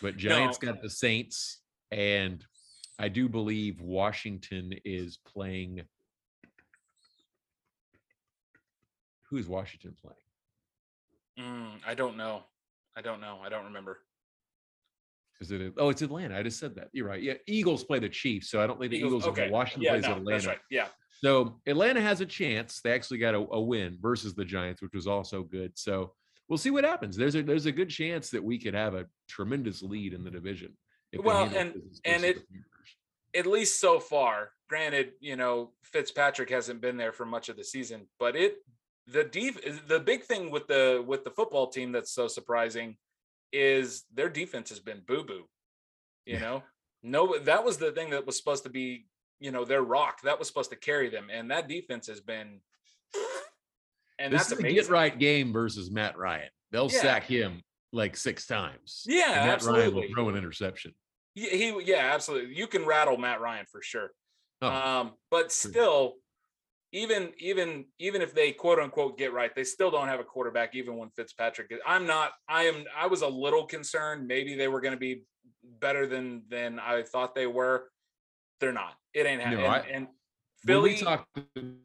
[0.00, 0.72] But Giants No.
[0.72, 2.42] got the Saints, and
[2.98, 5.82] I do believe Washington is playing.
[9.30, 10.16] Who is Washington playing?
[11.48, 12.42] Mm, I don't know.
[12.96, 13.38] I don't know.
[13.44, 13.98] I don't remember.
[15.40, 15.74] Is it?
[15.76, 16.36] Oh, it's Atlanta.
[16.36, 16.88] I just said that.
[16.92, 17.22] You're right.
[17.22, 19.24] Yeah, Eagles play the Chiefs, so I don't think the Eagles.
[19.26, 19.46] okay.
[19.46, 20.30] Are, Washington yeah, plays no, Atlanta.
[20.30, 20.58] That's right.
[20.70, 20.88] Yeah.
[21.22, 22.80] So Atlanta has a chance.
[22.82, 25.72] They actually got a, a win versus the Giants, which was also good.
[25.76, 26.12] So
[26.48, 27.16] we'll see what happens.
[27.16, 30.30] There's a there's a good chance that we could have a tremendous lead in the
[30.30, 30.76] division.
[31.16, 32.42] Well, and- and it-.
[33.38, 34.50] At least so far.
[34.68, 38.56] Granted, you know Fitzpatrick hasn't been there for much of the season, but it
[39.06, 39.56] the def
[39.88, 42.96] the big thing with the with the football team that's so surprising
[43.52, 45.48] is their defense has been boo boo.
[46.26, 46.40] You Yeah.
[46.40, 46.62] know,
[47.02, 49.06] no, that was the thing that was supposed to be
[49.40, 52.60] you know their rock that was supposed to carry them, and that defense has been.
[54.18, 56.50] And this that's is a get right game versus Matt Ryan.
[56.72, 57.00] They'll Yeah.
[57.00, 59.04] sack him like six times.
[59.06, 60.92] Yeah, and Matt Ryan will throw an interception.
[61.38, 62.54] Yeah, he yeah, absolutely.
[62.54, 64.10] You can rattle Matt Ryan for sure.
[64.60, 66.14] Oh, um, but still,
[66.92, 70.74] even even even if they quote unquote get right, they still don't have a quarterback.
[70.74, 72.32] Even when Fitzpatrick, is- I'm not.
[72.48, 72.84] I am.
[72.96, 74.26] I was a little concerned.
[74.26, 75.22] Maybe they were going to be
[75.80, 77.84] better than than I thought they were.
[78.60, 78.94] They're not.
[79.14, 79.64] It ain't happening.
[79.64, 80.06] No, and, and
[80.64, 81.38] Philly, we talked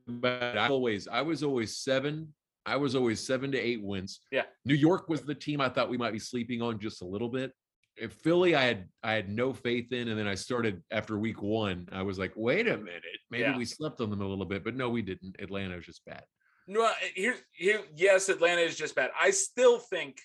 [0.08, 2.34] about I always I was always seven.
[2.66, 4.22] I was always seven to eight wins.
[4.32, 4.44] Yeah.
[4.66, 7.28] New York was the team I thought we might be sleeping on just a little
[7.28, 7.52] bit.
[7.96, 11.42] If Philly, I had I had no faith in, and then I started after week
[11.42, 11.88] one.
[11.92, 13.58] I was like, wait a minute, maybe Yeah.
[13.58, 15.36] we slept on them a little bit, but no, we didn't.
[15.40, 16.24] Atlanta was just bad.
[16.68, 19.12] no, uh, here, here, yes, Atlanta is just bad.
[19.20, 20.18] I still think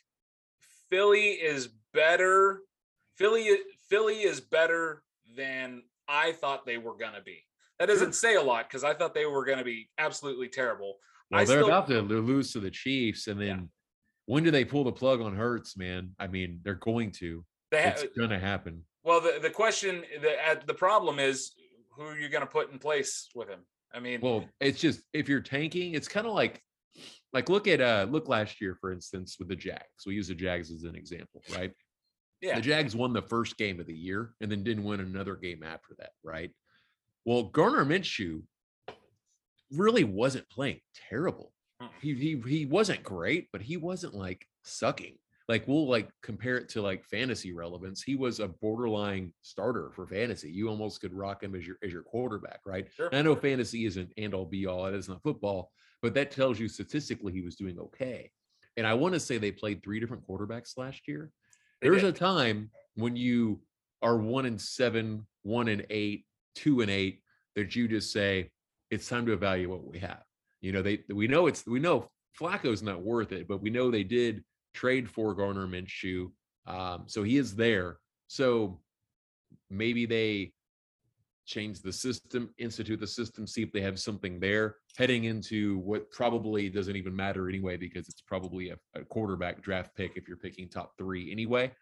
[0.88, 2.60] Philly is better.
[3.16, 3.58] Philly,
[3.90, 5.02] Philly is better
[5.36, 7.44] than I thought they were gonna be.
[7.78, 10.98] That doesn't say a lot because I thought they were gonna be absolutely terrible.
[11.30, 13.60] Well, I they're still- about to lose to the Chiefs, and then Yeah.
[14.26, 15.76] when do they pull the plug on Hurts?
[15.76, 17.44] Man, I mean, they're going to.
[17.70, 18.84] They ha- It's gonna happen.
[19.04, 21.52] well, the, the question, the uh, the problem is
[21.90, 23.60] who are you gonna put in place with him?
[23.92, 26.62] I mean, Well, it's just if you're tanking, it's kind of like
[27.32, 30.06] like look at uh look last year, for instance, with the Jags.
[30.06, 31.72] We use the Jags as an example, right?
[32.40, 32.56] Yeah.
[32.56, 35.62] The Jags won the first game of the year and then didn't win another game
[35.62, 36.50] after that, right?
[37.24, 38.42] Well, Gardner Minshew
[39.72, 41.52] really wasn't playing terrible.
[41.82, 41.88] Mm.
[42.00, 45.16] He he he wasn't great, but he wasn't like sucking.
[45.48, 48.02] Like we'll like compare it to like fantasy relevance.
[48.02, 50.50] He was a borderline starter for fantasy.
[50.50, 52.86] You almost could rock him as your as your quarterback, right?
[52.94, 53.08] Sure.
[53.08, 54.86] And I know fantasy isn't and all be all.
[54.86, 55.70] It is not football,
[56.02, 58.30] but that tells you statistically he was doing okay.
[58.76, 61.30] And I want to say they played three different quarterbacks last year.
[61.80, 62.14] They There's did.
[62.14, 63.60] a time when you
[64.02, 67.22] are one and seven, one and eight, two and eight,
[67.56, 68.50] that you just say
[68.90, 70.22] it's time to evaluate what we have.
[70.60, 73.90] You know, they we know it's we know Flacco's not worth it, but we know
[73.90, 76.30] they did trade for Gardner Minshew,
[76.66, 77.98] um, so he is there.
[78.26, 78.80] So
[79.70, 80.52] maybe they
[81.46, 86.10] change the system, institute the system, see if they have something there heading into what
[86.10, 90.36] probably doesn't even matter anyway, because it's probably a, a quarterback draft pick if you're
[90.36, 91.72] picking top three anyway.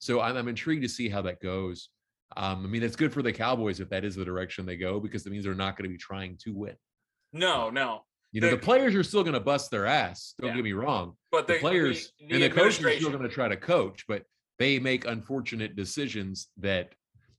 [0.00, 1.90] So I'm, I'm intrigued to see how that goes.
[2.36, 4.98] Um, I mean, it's good for the Cowboys if that is the direction they go,
[4.98, 6.74] because it means they're not going to be trying to win.
[7.32, 8.00] No, no.
[8.32, 10.34] You know, the players are still going to bust their ass.
[10.40, 10.56] Don't Yeah.
[10.56, 11.16] get me wrong.
[11.30, 13.56] But The the, players the, the and the coaches are still going to try to
[13.56, 14.24] coach, but
[14.58, 16.94] they make unfortunate decisions that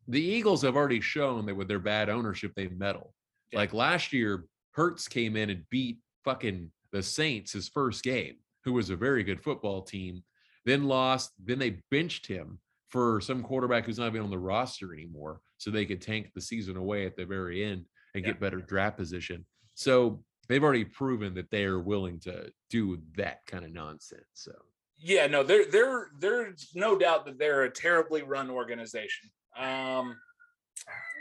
[0.07, 3.13] the Eagles have already shown that with their bad ownership, they meddle.
[3.51, 3.59] Yeah.
[3.59, 8.73] Like last year, Hurts came in and beat fucking the Saints his first game, who
[8.73, 10.23] was a very good football team,
[10.65, 11.31] then lost.
[11.43, 15.71] Then they benched him for some quarterback who's not even on the roster anymore, so
[15.71, 18.31] they could tank the season away at the very end and Yeah.
[18.31, 19.45] get better draft position.
[19.75, 24.23] So they've already proven that they are willing to do that kind of nonsense.
[24.33, 24.53] So
[24.97, 29.29] yeah, no, there there there's no doubt that they're a terribly run organization.
[29.57, 30.17] Um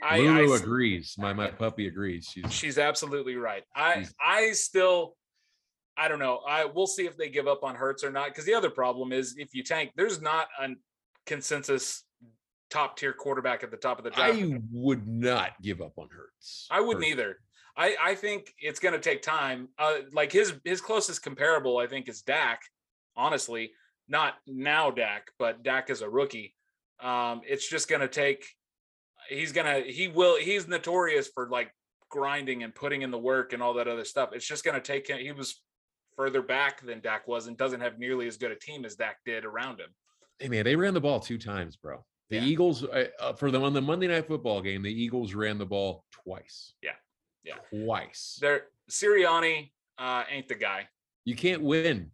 [0.03, 1.15] I, I Lulu s- agrees.
[1.19, 2.29] My my puppy agrees.
[2.33, 3.63] She's she's absolutely right.
[3.75, 5.17] I I still
[5.97, 6.41] I don't know.
[6.49, 8.29] I we'll see if they give up on Hurts or not.
[8.29, 10.71] Because the other problem is if you tank, there's not a
[11.27, 12.05] consensus
[12.71, 14.33] top tier quarterback at the top of the draft.
[14.35, 16.67] I would not give up on Hurts.
[16.71, 17.13] I wouldn't Hurts.
[17.13, 17.37] either.
[17.77, 19.69] I, I think it's going to take time.
[19.79, 22.61] Uh, like his his closest comparable, I think, is Dak.
[23.17, 23.73] Honestly,
[24.09, 26.55] not now Dak, but Dak is a rookie.
[27.01, 28.45] Um, it's just going to take.
[29.29, 29.81] He's gonna.
[29.81, 30.37] He will.
[30.39, 31.73] He's notorious for like
[32.11, 34.31] grinding and putting in the work and all that other stuff.
[34.33, 35.19] It's just going to take him.
[35.19, 35.63] He was
[36.17, 39.17] further back than Dak was, and doesn't have nearly as good a team as Dak
[39.25, 39.89] did around him.
[40.39, 42.05] Hey man, they ran the ball two times, bro.
[42.29, 42.45] The Yeah.
[42.45, 45.67] Eagles uh, uh, for them on the Monday night football game, the Eagles ran the
[45.67, 46.75] ball twice.
[46.83, 46.93] Yeah.
[47.45, 47.55] Yeah.
[47.71, 48.39] Twice.
[48.41, 50.89] There, Sirianni uh, ain't the guy.
[51.25, 52.11] you can't win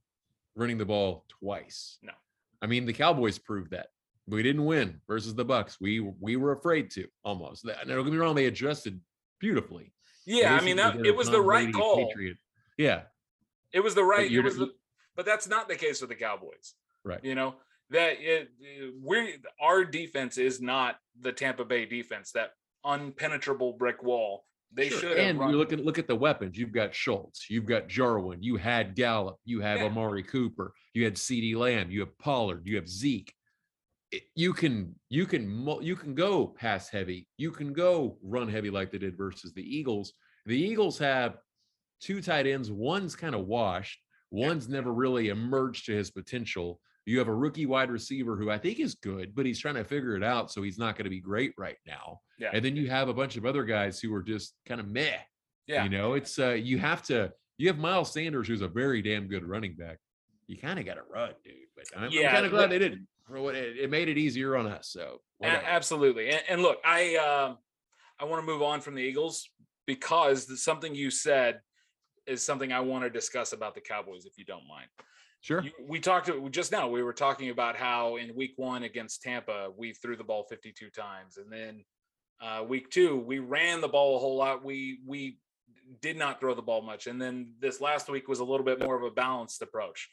[0.55, 1.99] running the ball twice.
[2.03, 2.13] No.
[2.61, 3.89] I mean, the Cowboys proved that.
[4.27, 5.79] We didn't win versus the Bucks.
[5.81, 7.65] We we were afraid to almost.
[7.65, 9.01] Now, Don't get me wrong; they adjusted
[9.41, 9.93] beautifully.
[10.27, 12.07] Yeah, I mean that it was the right call.
[12.09, 12.37] Patriot.
[12.77, 13.03] Yeah,
[13.73, 14.31] It was the right.
[14.31, 14.73] It was the,
[15.17, 16.75] but that's not the case with the Cowboys.
[17.05, 17.25] Right.
[17.25, 17.55] You know
[17.91, 18.51] that it
[19.01, 22.33] we're our defense is not the Tampa Bay defense.
[22.33, 22.51] That
[22.85, 24.45] unpenetrable brick wall.
[24.73, 24.99] They Sure.
[25.01, 25.27] should have.
[25.27, 26.57] And run- you look at look at the weapons.
[26.59, 29.87] You've got Schultz, you've got Jarwin, you had Gallup, you have Yeah.
[29.87, 33.33] Amari Cooper, you had CeeDee Lamb, you have Pollard, you have Zeke.
[34.35, 38.71] You can you can mul- you can go pass heavy, you can go run heavy
[38.71, 40.13] like they did versus the Eagles.
[40.47, 41.39] The Eagles have
[42.01, 42.71] two tight ends.
[42.71, 44.01] One's kind of washed.
[44.31, 46.81] One's never really emerged to his potential.
[47.09, 49.85] You have a rookie wide receiver who I think is good, but he's trying to
[49.85, 52.21] figure it out, so he's not going to be great right now.
[52.39, 52.51] Yeah.
[52.53, 55.17] And then you have a bunch of other guys who are just kind of meh.
[55.67, 55.85] yeah.
[55.85, 59.27] You know, it's uh you have to you have Miles Sanders, who's a very damn
[59.27, 59.99] good running back.
[60.47, 61.55] You kind of got to run, dude.
[61.77, 63.07] But I'm, Yeah, kind of glad they didn't.
[63.31, 64.89] It, made it easier on us.
[64.91, 65.63] So whatever.
[65.67, 66.31] absolutely.
[66.31, 67.55] And, and look, I uh,
[68.21, 69.51] I want to move on from the Eagles
[69.87, 71.61] because the, something you said
[72.27, 74.89] is something I want to discuss about the Cowboys, if you don't mind.
[75.41, 75.65] Sure.
[75.87, 79.93] We talked just now we were talking about how in week one against tampa we
[79.93, 81.85] threw the ball 52 times and then
[82.41, 84.65] uh, week two we ran the ball a whole lot.
[84.65, 85.39] We we
[86.03, 88.81] did not throw the ball much and then this last week was a little bit
[88.81, 90.09] more of a balanced approach.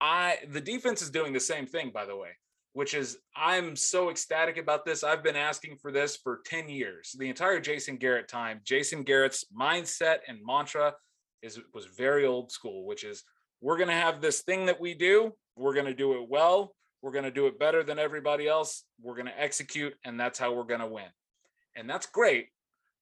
[0.00, 2.30] I the defense is doing the same thing by the way
[2.74, 5.02] which is i'm so ecstatic about this.
[5.02, 8.60] I've been asking for this for 10 years the entire jason garrett time.
[8.64, 10.94] Jason garrett's mindset and mantra
[11.42, 13.24] is was very old school which is
[13.60, 15.32] we're going to have this thing that we do.
[15.56, 16.74] We're going to do it well.
[17.02, 18.84] We're going to do it better than everybody else.
[19.00, 21.08] We're going to execute, and that's how we're going to win.
[21.76, 22.48] And that's great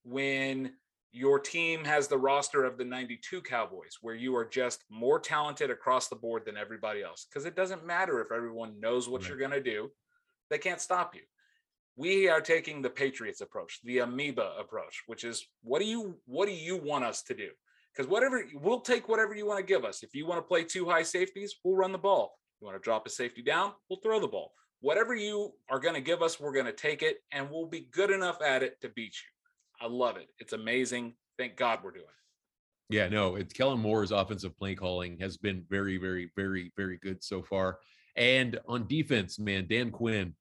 [0.04, 0.72] when
[1.12, 5.70] your team has the roster of the 92 Cowboys, where you are just more talented
[5.70, 7.26] across the board than everybody else.
[7.28, 9.28] Because it doesn't matter if everyone knows what Right.
[9.30, 9.90] you're going to do,
[10.50, 11.22] they can't stop you.
[11.96, 16.46] We are taking the Patriots approach, the amoeba approach, which is what do you what
[16.46, 17.48] do you want us to do?
[17.96, 20.02] Because whatever we'll take whatever you want to give us.
[20.02, 22.38] If you want to play two high safeties, we'll run the ball.
[22.60, 24.52] You want to drop a safety down, we'll throw the ball.
[24.80, 27.88] whatever you are going to give us, we're going to take it and we'll be
[27.90, 29.86] good enough at it to beat you.
[29.86, 30.28] I love it.
[30.38, 31.14] It's amazing.
[31.38, 32.94] Thank God we're doing it.
[32.94, 37.22] Yeah, no, it's Kellen Moore's offensive play calling has been very, very, very, very good
[37.22, 37.78] so far.
[38.16, 40.34] And on defense, man, Dan Quinn,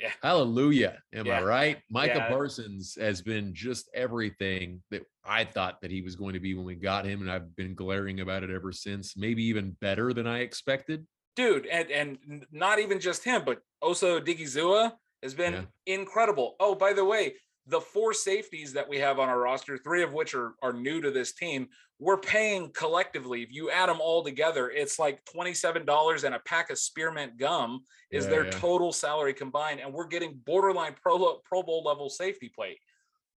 [0.00, 0.12] Yeah.
[0.22, 1.00] hallelujah.
[1.12, 1.40] Am Yeah.
[1.40, 1.82] I right?
[1.90, 2.28] Micah Yeah.
[2.28, 6.64] Parsons has been just everything that I thought that he was going to be when
[6.64, 7.20] we got him.
[7.20, 11.06] And I've been glaring about it ever since, maybe even better than I expected.
[11.36, 15.94] Dude, and and not even just him, but Osa Odighizuwa has been Yeah.
[15.94, 16.56] incredible.
[16.58, 17.34] Oh, by the way,
[17.68, 21.00] the four safeties that we have on our roster, three of which are are new
[21.00, 23.42] to this team, we're paying collectively.
[23.42, 27.82] If you add them all together, it's like $27 and a pack of spearmint gum
[28.10, 28.50] is Yeah, their yeah.
[28.52, 32.78] total salary combined, and we're getting borderline pro, pro bowl level safety plate.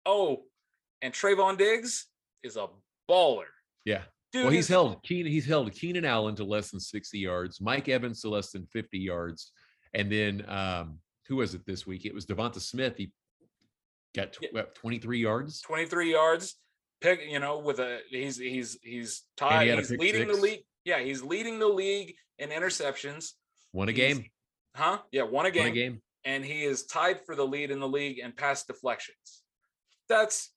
[0.06, 0.44] Oh,
[1.02, 2.08] and Trevon Diggs
[2.44, 2.68] is a
[3.10, 3.46] baller.
[3.86, 4.04] Yeah.
[4.32, 7.90] Dude, well, he's held Keenan, he's held Keenan Allen to less than 60 yards, Mike
[7.90, 9.52] Evans to less than 50 yards.
[9.94, 12.06] And then um, who was it this week?
[12.06, 12.96] It was Devonta Smith.
[12.96, 13.12] He
[14.16, 14.50] got tw- Yeah.
[14.52, 15.62] what, 23 yards.
[15.62, 16.56] 23 yards.
[17.02, 19.68] Pick, you know, with a he's he's he's tied.
[19.70, 20.62] he He's leading the league.
[20.86, 23.32] Yeah, he's leading the league in interceptions.
[23.74, 24.26] Won a He's- game.
[24.76, 25.00] Huh?
[25.12, 26.02] Yeah, won a Won game, a game.
[26.26, 29.42] and he is tied for the lead in the league in pass deflections.
[30.08, 30.52] That's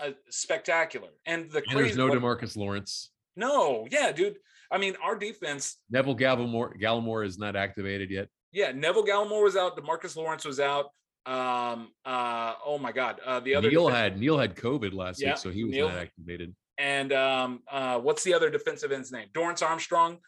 [0.00, 1.10] uh, spectacular.
[1.26, 3.10] And the And crazy there's no what- Demarcus Lawrence.
[3.36, 4.36] no, yeah, dude.
[4.70, 5.76] I mean, our defense.
[5.90, 8.28] Neville Gallimore, Gallimore is not activated yet.
[8.50, 9.76] Yeah, Neville Gallimore was out.
[9.76, 10.86] Demarcus Lawrence was out.
[11.26, 11.90] Um.
[12.04, 12.54] Uh.
[12.64, 13.20] Oh my God.
[13.24, 13.40] Uh.
[13.40, 15.98] The other Neil had Neil had COVID last Yeah, week, so he was Neil- not
[15.98, 16.54] activated.
[16.78, 19.28] and um, uh, what's the other defensive end's name?
[19.32, 20.18] Dorance Armstrong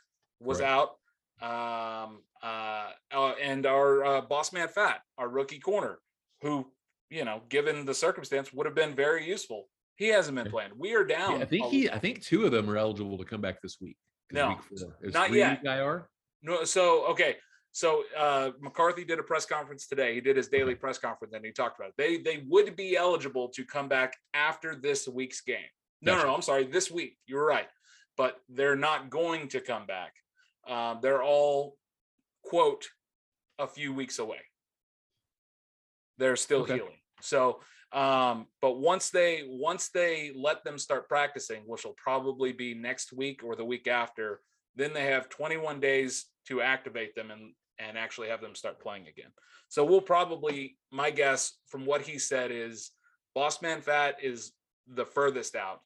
[0.41, 0.69] was Right.
[0.71, 0.91] out.
[1.43, 5.99] Um, uh, uh, and our uh, boss man Fat, our rookie corner,
[6.43, 6.71] who
[7.11, 9.69] you know, given the circumstance, would have been very useful.
[9.97, 10.51] He hasn't been Yeah.
[10.51, 10.71] playing.
[10.77, 11.43] We are Yeah, down.
[11.43, 13.97] I think he I think two of them are eligible to come back this week.
[14.33, 15.61] No, week not three yet.
[15.65, 16.09] IR.
[16.43, 17.37] No, so okay.
[17.77, 20.15] So uh McCarthy did a press conference today.
[20.15, 21.95] He did his daily press conference and he talked about it.
[21.99, 25.71] They they would be eligible to come back after this week's game.
[26.01, 26.25] No, Gotcha.
[26.25, 27.19] no, no, I'm sorry, this week.
[27.27, 27.69] You were right.
[28.17, 30.15] But they're not going to come back.
[30.67, 31.77] Um, they're all
[32.45, 32.87] quote
[33.59, 34.41] a few weeks away.
[36.17, 36.77] They're still Okay.
[36.77, 37.01] healing.
[37.21, 37.61] So
[37.93, 43.13] um, but once they once they let them start practicing, which will probably be next
[43.13, 44.41] week or the week after,
[44.77, 49.09] then they have 21 days to activate them and and actually have them start playing
[49.09, 49.31] again.
[49.69, 52.93] So we'll probably, my guess from what he said is
[53.35, 54.53] Boss Man Fat is
[54.87, 55.81] the furthest out.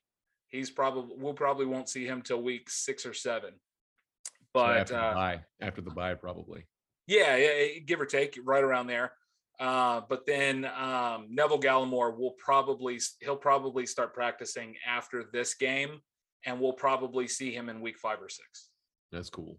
[0.49, 3.51] He's probably we'll probably won't see him till week six or seven.
[3.51, 6.67] So But after the uh, bye, after the bye, probably.
[7.07, 9.13] yeah, yeah, give or take, right around there.
[9.61, 16.01] Uh, but then um, Neville Gallimore will probably he'll probably start practicing after this game,
[16.47, 18.71] and we'll probably see him in week five or six.
[19.13, 19.59] That's cool.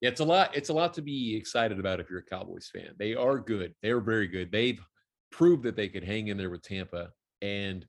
[0.00, 0.10] Yeah.
[0.10, 0.56] It's a lot.
[0.56, 2.94] It's a lot to be excited about if you're a Cowboys fan.
[2.98, 3.74] They are good.
[3.82, 4.50] They're very good.
[4.50, 4.80] They've
[5.30, 7.10] proved that they could hang in there with Tampa.
[7.42, 7.86] And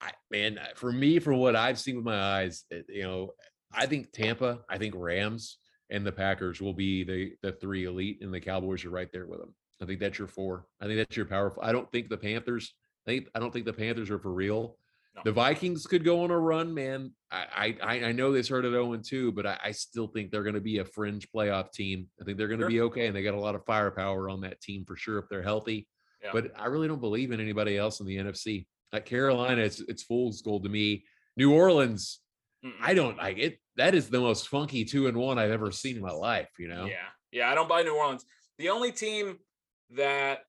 [0.00, 3.30] I man, for me, from what I've seen with my eyes, eh, you know,
[3.72, 5.58] I think Tampa, I think Rams
[5.90, 9.26] and the Packers will be the the three elite, and the Cowboys are right there
[9.26, 9.54] with them.
[9.80, 10.66] I think that's your four.
[10.80, 11.62] I think that's your powerful.
[11.62, 12.74] I don't think the Panthers.
[13.06, 14.76] I think I don't think the Panthers are for real.
[15.16, 15.22] No.
[15.24, 17.12] The Vikings could go on a run, man.
[17.30, 20.54] I I, I know they started 0 2, but I, I still think they're going
[20.54, 22.08] to be a fringe playoff team.
[22.20, 22.70] I think they're going to Sure.
[22.70, 25.24] be okay, and they got a lot of firepower on that team for sure if
[25.30, 25.88] they're healthy.
[26.22, 26.30] Yeah.
[26.32, 28.66] But I really don't believe in anybody else in the NFC.
[28.92, 31.04] At Carolina, it's it's fool's gold to me.
[31.36, 32.20] New Orleans,
[32.64, 32.72] Mm-mm.
[32.82, 33.58] I don't like it.
[33.76, 36.50] That is the most funky two and one I've ever seen in my life.
[36.58, 38.24] You know, Yeah, yeah, I don't buy New Orleans.
[38.58, 39.38] The only team
[39.90, 40.40] that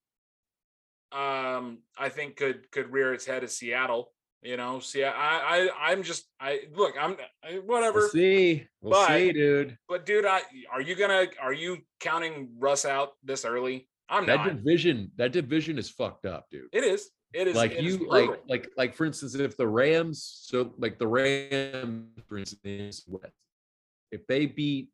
[1.14, 4.12] um I think could could rear its head is Seattle.
[4.44, 8.00] You know, see, I, I I'm just I look, I'm I, whatever.
[8.02, 8.68] we'll see.
[8.82, 9.78] We'll But- see, dude.
[9.90, 13.90] But dude, I are you gonna are you counting Russ out this early?
[14.10, 14.56] I'm That not.
[14.56, 16.70] division, that division is fucked up, dude.
[16.72, 17.10] It is.
[17.34, 20.74] It is like it is you like like like for instance if the rams so
[20.78, 23.34] like the rams for instance West,
[24.12, 24.90] if they beat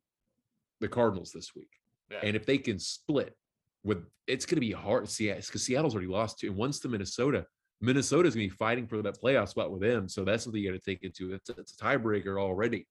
[0.81, 1.69] the cardinals this week
[2.09, 2.21] Yeah.
[2.23, 3.35] and if they can split
[3.83, 6.89] with it's going to be hard see because seattle's already lost two and once the
[6.89, 7.45] minnesota
[7.87, 10.71] minnesota's going to be fighting for that playoff spot with them so that's something you
[10.71, 12.87] got to take into it's, a- it's a tiebreaker already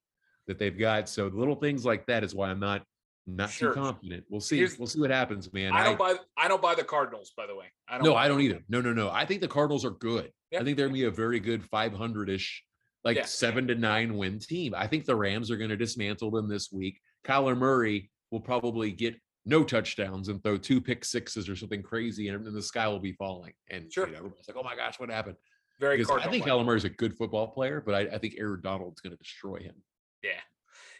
[0.47, 2.82] that they've got so little things like that is why i'm not
[3.26, 3.72] not Sure.
[3.72, 6.61] too confident we'll see Here's- we'll see what happens man I don't buy I don't
[6.61, 7.66] buy the Cardinals, by the way.
[7.88, 8.47] I don't no, I don't them.
[8.47, 8.61] either.
[8.68, 9.11] No, no, no.
[9.11, 10.32] I think the Cardinals are good.
[10.51, 10.61] Yeah.
[10.61, 12.64] I think they're gonna be a very good 500-ish,
[13.05, 13.24] like Yeah.
[13.26, 14.74] seven to nine win team.
[14.76, 16.99] I think the Rams are gonna dismantle them this week.
[17.24, 19.14] Kyler Murray will probably get
[19.45, 23.01] no touchdowns and throw two pick sixes or something crazy, and then the sky will
[23.01, 23.53] be falling.
[23.70, 24.07] And Sure.
[24.07, 25.36] you know, everybody's like, "Oh my gosh, what happened?"
[25.80, 26.45] Very Because I think.
[26.45, 29.74] Kyler Murray's a good football player, but I, I think Aaron Donald's gonna destroy him.
[30.22, 30.30] Yeah.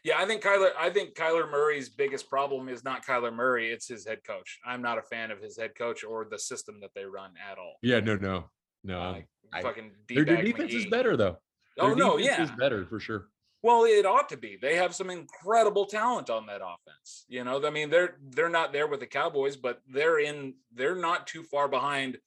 [0.05, 0.70] Yeah, I think Kyler.
[0.76, 4.59] I think Kyler Murray's biggest problem is not Kyler Murray; it's his head coach.
[4.66, 7.59] I'm not a fan of his head coach or the system that they run at
[7.59, 7.74] all.
[7.82, 8.51] Yeah, no, no,
[8.82, 8.99] no.
[9.01, 11.36] I- um, I- fucking their, their defense is better though.
[11.78, 12.45] Oh no, defense yeah.
[12.45, 13.28] is better for sure.
[13.62, 14.58] Well, it ought to be.
[14.60, 17.24] They have some incredible talent on that offense.
[17.28, 20.54] You know, I mean, they're they're not there with the Cowboys, but they're in.
[20.74, 22.18] They're not too far behind.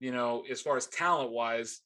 [0.00, 1.80] You know, as far as talent wise,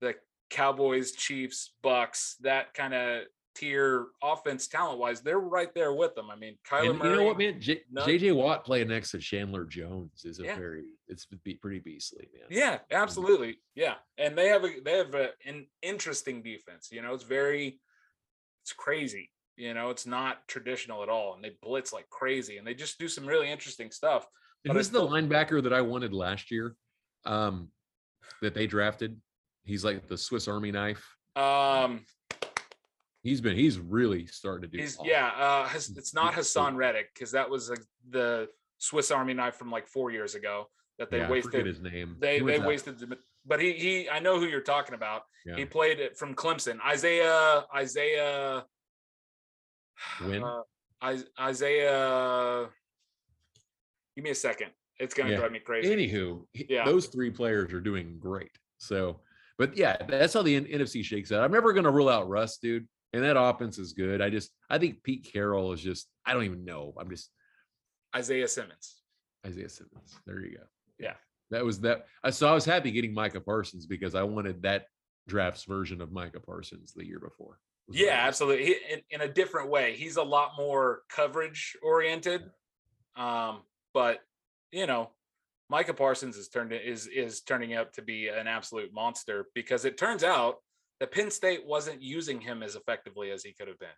[0.00, 0.16] the
[0.50, 3.22] Cowboys, Chiefs, Bucs, that kind of
[3.54, 6.30] tier offense talent wise, they're right there with them.
[6.30, 7.10] I mean, Kyler And Murray.
[7.10, 7.60] you know what, man?
[7.60, 10.56] J- JJ Watt playing next to Chandler Jones is a Yeah.
[10.56, 12.46] very it's be- pretty beastly, man.
[12.50, 13.58] Yeah, absolutely.
[13.76, 16.88] Yeah, and they have a they have a, an interesting defense.
[16.90, 17.80] You know, it's very,
[18.70, 19.30] it's crazy.
[19.56, 22.98] You know, it's not traditional at all, and they blitz like crazy, and they just
[22.98, 24.26] do some really interesting stuff.
[24.64, 26.76] And who's the linebacker that I wanted last year?
[27.26, 27.68] Um,
[28.42, 29.20] that they drafted.
[29.64, 31.04] He's like the Swiss Army knife.
[31.36, 32.04] Um,
[33.22, 34.82] He's been he's really starting to do.
[34.82, 35.26] he's yeah.
[35.36, 38.48] Uh, Has- it's not Haason Reddick because that was like the
[38.78, 40.68] Swiss Army knife from like four years ago
[40.98, 41.66] that they Yeah, wasted.
[41.66, 42.16] his name.
[42.18, 42.98] They they wasted.
[42.98, 45.22] the- But he he I know who you're talking about.
[45.46, 45.56] Yeah.
[45.56, 46.78] He played it from Clemson.
[46.86, 48.64] Isaiah Isaiah.
[50.24, 50.42] Win?
[50.44, 50.62] Uh,
[51.40, 52.68] Isaiah.
[54.16, 54.70] Give me a second.
[54.98, 55.36] It's gonna Yeah.
[55.36, 55.88] drive me crazy.
[55.94, 56.84] Anywho, Yeah.
[56.84, 58.50] those three players are doing great.
[58.78, 59.20] So,
[59.58, 61.42] but yeah, that's how the NFC shakes out.
[61.42, 62.88] I'm never going to rule out Russ, dude.
[63.12, 64.22] And that offense is good.
[64.22, 66.94] I just, I think Pete Carroll is just, I don't even know.
[66.98, 67.30] I'm just
[68.16, 69.02] Isaiah Simmons.
[69.46, 70.16] Isaiah Simmons.
[70.26, 70.64] There you go.
[70.98, 71.14] Yeah.
[71.50, 72.06] That was that.
[72.30, 74.86] So I was happy getting Micah Parsons because I wanted that
[75.26, 77.58] draft's version of Micah Parsons the year before.
[77.90, 78.66] Yeah, absolutely.
[78.66, 79.96] He, in, in a different way.
[79.96, 82.42] He's a lot more coverage oriented.
[83.16, 84.20] Um, but
[84.70, 85.10] you know,
[85.68, 89.98] Micah Parsons is turned is is turning out to be an absolute monster because it
[89.98, 90.56] turns out
[91.00, 93.88] that Penn State wasn't using him as effectively as he could have been.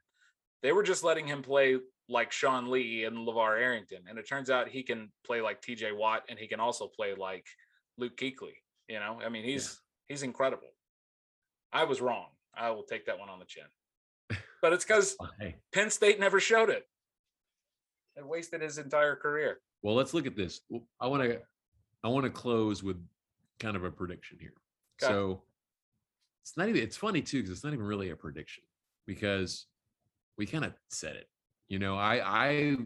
[0.62, 4.02] They were just letting him play like Sean Lee and LaVar Arrington.
[4.08, 7.14] And it turns out he can play like TJ Watt and he can also play
[7.14, 7.46] like
[7.98, 8.54] Luke Kuechly.
[8.88, 10.68] You know, I mean, he's he's incredible.
[11.72, 12.26] I was wrong.
[12.54, 13.64] I will take that one on the chin.
[14.60, 16.86] But it's because oh, Hey, Penn State never showed it.
[18.16, 19.60] It wasted his entire career.
[19.82, 20.60] well, let's look at this.
[21.00, 21.40] I want to,
[22.04, 23.02] I want to close with
[23.58, 24.52] kind of a prediction here.
[25.02, 25.10] Okay.
[25.12, 25.42] So
[26.42, 26.82] it's not even.
[26.82, 28.64] It's funny too because it's not even really a prediction
[29.06, 29.66] because
[30.38, 31.26] we kind of said it.
[31.68, 32.76] You know, I I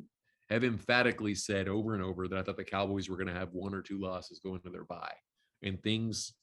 [0.50, 3.52] have emphatically said over and over that I thought the Cowboys were going to have
[3.52, 5.14] one or two losses going to their bye,
[5.62, 6.34] and things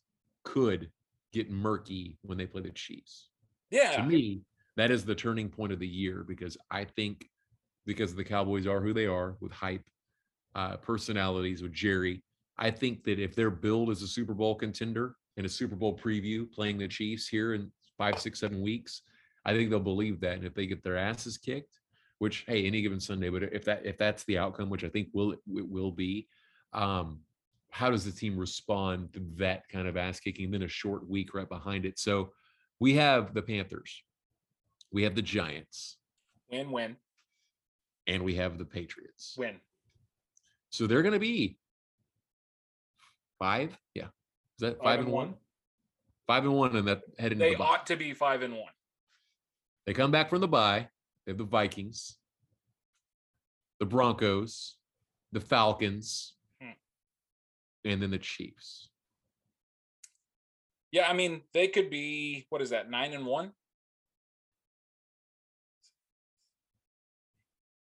[0.44, 0.90] could
[1.32, 3.30] get murky when they play the Chiefs.
[3.72, 3.98] Yeah.
[3.98, 4.42] To me,
[4.76, 7.30] that is the turning point of the year because I think
[7.86, 9.84] because the Cowboys are who they are with hype,
[10.56, 12.24] uh, personalities with Jerry.
[12.58, 15.98] I think that if they're billed as a Super Bowl contender in a Super Bowl
[15.98, 19.02] preview playing the Chiefs here in five, six, seven weeks,
[19.46, 20.38] I think they'll believe that.
[20.38, 21.80] And if they get their asses kicked,
[22.20, 25.10] which hey, any given Sunday, but if that if that's the outcome, which I think
[25.14, 26.28] will it will be,
[26.72, 27.20] um,
[27.72, 30.52] how does the team respond to that kind of ass kicking?
[30.52, 32.00] Then a short week right behind it.
[32.00, 32.32] So
[32.80, 34.04] we have the Panthers,
[34.92, 35.98] we have the Giants,
[36.52, 36.96] Win, win,
[38.08, 39.36] and we have the Patriots.
[39.38, 39.56] win.
[40.70, 41.58] So they're going to be
[43.40, 43.78] five.
[43.94, 44.04] Yeah.
[44.04, 45.36] Is that five, and one?
[46.28, 48.72] Five and one, and that heading to They the ought to be five and one.
[49.86, 50.88] They come back from the bye.
[51.26, 52.18] They have the Vikings,
[53.80, 54.76] the Broncos,
[55.32, 56.72] the Falcons, Hmm.
[57.86, 58.90] and then the Chiefs.
[60.92, 63.54] Yeah, I mean, they could be what is that, nine and one?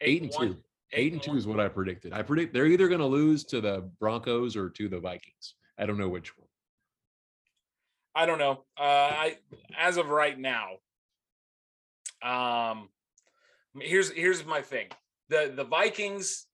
[0.01, 0.57] Eight, and two.
[0.91, 2.13] Eight and two is what I predicted.
[2.13, 5.55] I predict they're either going to lose to the Broncos or to the Vikings.
[5.77, 6.47] I don't know which one.
[8.13, 8.63] I don't know.
[8.77, 9.37] Uh, I
[9.77, 10.77] as of right now,
[12.25, 12.89] um,
[13.79, 14.87] here's here's my thing.
[15.29, 16.47] The the Vikings,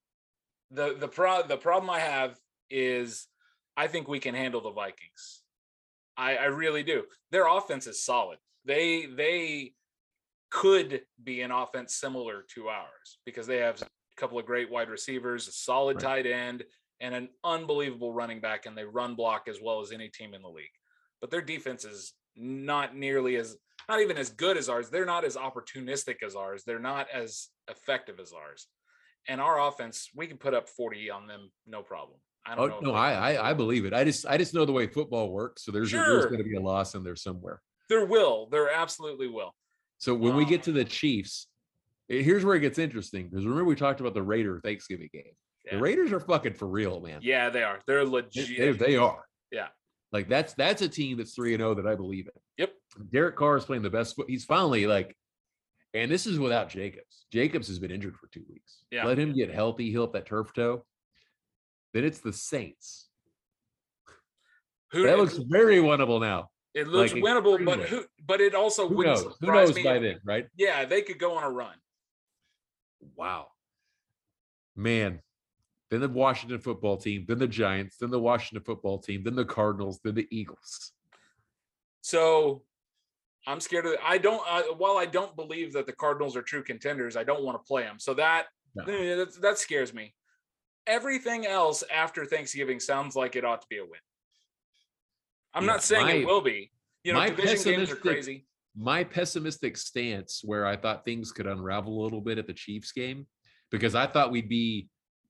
[0.71, 2.37] the the pro the problem I have
[2.69, 3.27] is
[3.77, 5.43] I think we can handle the Vikings.
[6.17, 7.03] I I really do.
[7.31, 8.39] Their offense is solid.
[8.65, 9.73] They they
[10.49, 14.89] could be an offense similar to ours because they have a couple of great wide
[14.89, 16.23] receivers, a solid Right.
[16.23, 16.65] tight end,
[16.99, 20.41] and an unbelievable running back, and they run block as well as any team in
[20.41, 20.67] the league
[21.21, 23.55] but their defense is not nearly as
[23.89, 24.89] not even as good as ours.
[24.89, 26.63] They're not as opportunistic as ours.
[26.65, 28.67] They're not as effective as ours.
[29.27, 32.19] And our offense, we can put up 40 on them, no problem.
[32.45, 32.91] I Oh don't know.
[32.91, 33.33] no, I.
[33.33, 33.93] I I believe it.
[33.93, 35.63] I just I just know the way football works.
[35.63, 36.29] So there's a- there's Sure.
[36.29, 37.61] going to be a loss in there somewhere.
[37.87, 38.47] there will.
[38.49, 39.53] There absolutely will.
[39.99, 41.47] So when we get to Um, the Chiefs,
[42.09, 45.33] eh, here's where it gets interesting because remember we talked about the Raider Thanksgiving game.
[45.65, 45.75] Yeah.
[45.75, 47.19] The Raiders are fucking for real, man.
[47.21, 47.79] Yeah, they are.
[47.85, 48.57] They're They- legit.
[48.57, 49.23] they, they are.
[49.51, 49.67] Yeah.
[50.11, 52.41] Like that's that's a team that's three and zero that I believe in.
[52.57, 52.73] Yep.
[53.11, 54.15] Derek Carr is playing the best.
[54.15, 54.29] foot.
[54.29, 55.15] He's finally like
[55.93, 57.25] And this is without Jacobs.
[57.31, 58.83] Jacobs has been injured for two weeks.
[58.91, 59.05] Yeah.
[59.05, 60.85] Let him get healthy, heal up that turf toe.
[61.93, 63.07] Then it's the Saints.
[64.91, 66.49] Who That looks very winnable now.
[66.73, 68.03] it looks like winnable, but who?
[68.25, 69.35] But it also Who wouldn't knows?
[69.41, 70.47] Who knows me by then, right?
[70.57, 71.75] Yeah, they could go on a run.
[73.15, 73.47] Wow.
[74.75, 75.21] Man.
[75.89, 79.43] Then the Washington football team, then the Giants, then the Washington football team, then the
[79.43, 80.93] Cardinals, then the Eagles.
[81.99, 82.63] So
[83.47, 83.93] I'm scared of.
[84.03, 84.41] I don't.
[84.47, 87.67] Uh, while I don't believe that the Cardinals are true contenders, I don't want to
[87.67, 87.97] play them.
[87.99, 88.83] So that No.
[88.83, 90.13] eh, that, that scares me.
[90.87, 93.99] Everything else after Thanksgiving sounds like it ought to be a win.
[95.53, 96.71] I'm Yeah, not saying my- it will be.
[97.03, 98.45] You know, my division games are crazy.
[98.75, 102.91] my pessimistic stance where I thought things could unravel a little bit at the Chiefs
[102.91, 103.25] game
[103.71, 104.87] because I thought we'd be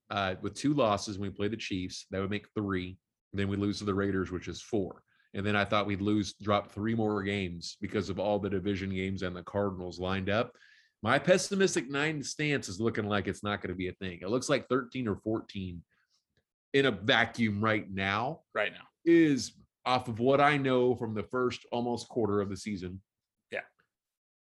[0.09, 2.07] uh, with two losses when we play the Chiefs.
[2.11, 2.97] That would make three.
[3.33, 5.01] Then we lose to the Raiders, which is four.
[5.33, 8.89] And then I thought we'd lose, drop three more games because of all the division
[8.93, 10.55] games and the Cardinals lined up.
[11.03, 14.19] My pessimistic nine stance is looking like it's not going to be a thing.
[14.21, 15.81] It looks like 13 or 14
[16.73, 18.85] in a vacuum right now right now.
[19.05, 19.53] is
[19.85, 23.01] off of what I know from the first almost quarter of the season.
[23.51, 23.61] Yeah.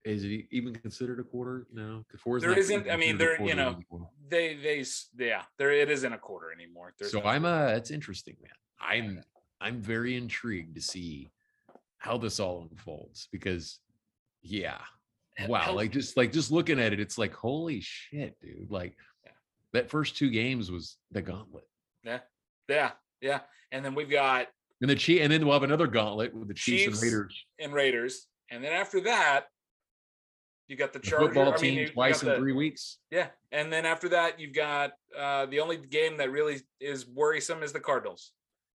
[0.04, 1.66] Is it even considered a quarter?
[1.72, 4.10] No, four is There not I mean, there- you know, anymore.
[4.28, 4.84] They they
[5.18, 5.42] yeah.
[5.58, 6.92] There it isn't a quarter anymore.
[6.98, 7.68] There's So no- I'm a.
[7.68, 8.52] it's uh, interesting, man.
[8.80, 9.22] I'm
[9.62, 11.30] I'm very intrigued to see
[11.98, 13.78] how this all unfolds because
[14.42, 14.78] yeah.
[15.48, 18.70] Wow, like just like just looking at it, it's like holy shit, dude.
[18.70, 19.30] Like Yeah.
[19.72, 21.64] that first two games was the gauntlet.
[22.04, 22.18] yeah,
[22.68, 22.90] yeah.
[23.20, 23.40] Yeah.
[23.70, 24.48] And then we've got
[24.82, 27.46] And the Chief, and then we'll have another gauntlet with the Chiefs, Chiefs, and Raiders.
[27.60, 29.46] and Raiders, and then after that,
[30.68, 31.28] you got the The Chargers.
[31.28, 32.98] football I mean, team you- you twice in the- three weeks.
[33.10, 37.62] Yeah, and then after that, you've got uh, the only game that really is worrisome
[37.62, 38.32] is the Cardinals.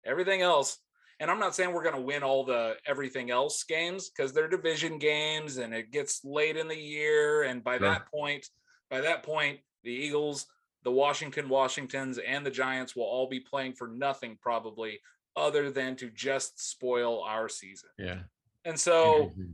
[0.06, 0.80] Everything else,
[1.20, 4.48] and I'm not saying we're going to win all the everything else games because they're
[4.50, 7.90] division games, and it gets late in the year, and by Sure.
[7.90, 8.50] that point,
[8.90, 10.48] by that point, the Eagles,
[10.84, 15.00] the Washington Washingtons, and the Giants will all be playing for nothing probably,
[15.36, 17.90] other than to just spoil our season.
[17.98, 18.24] Yeah.
[18.66, 19.54] And so Mhm.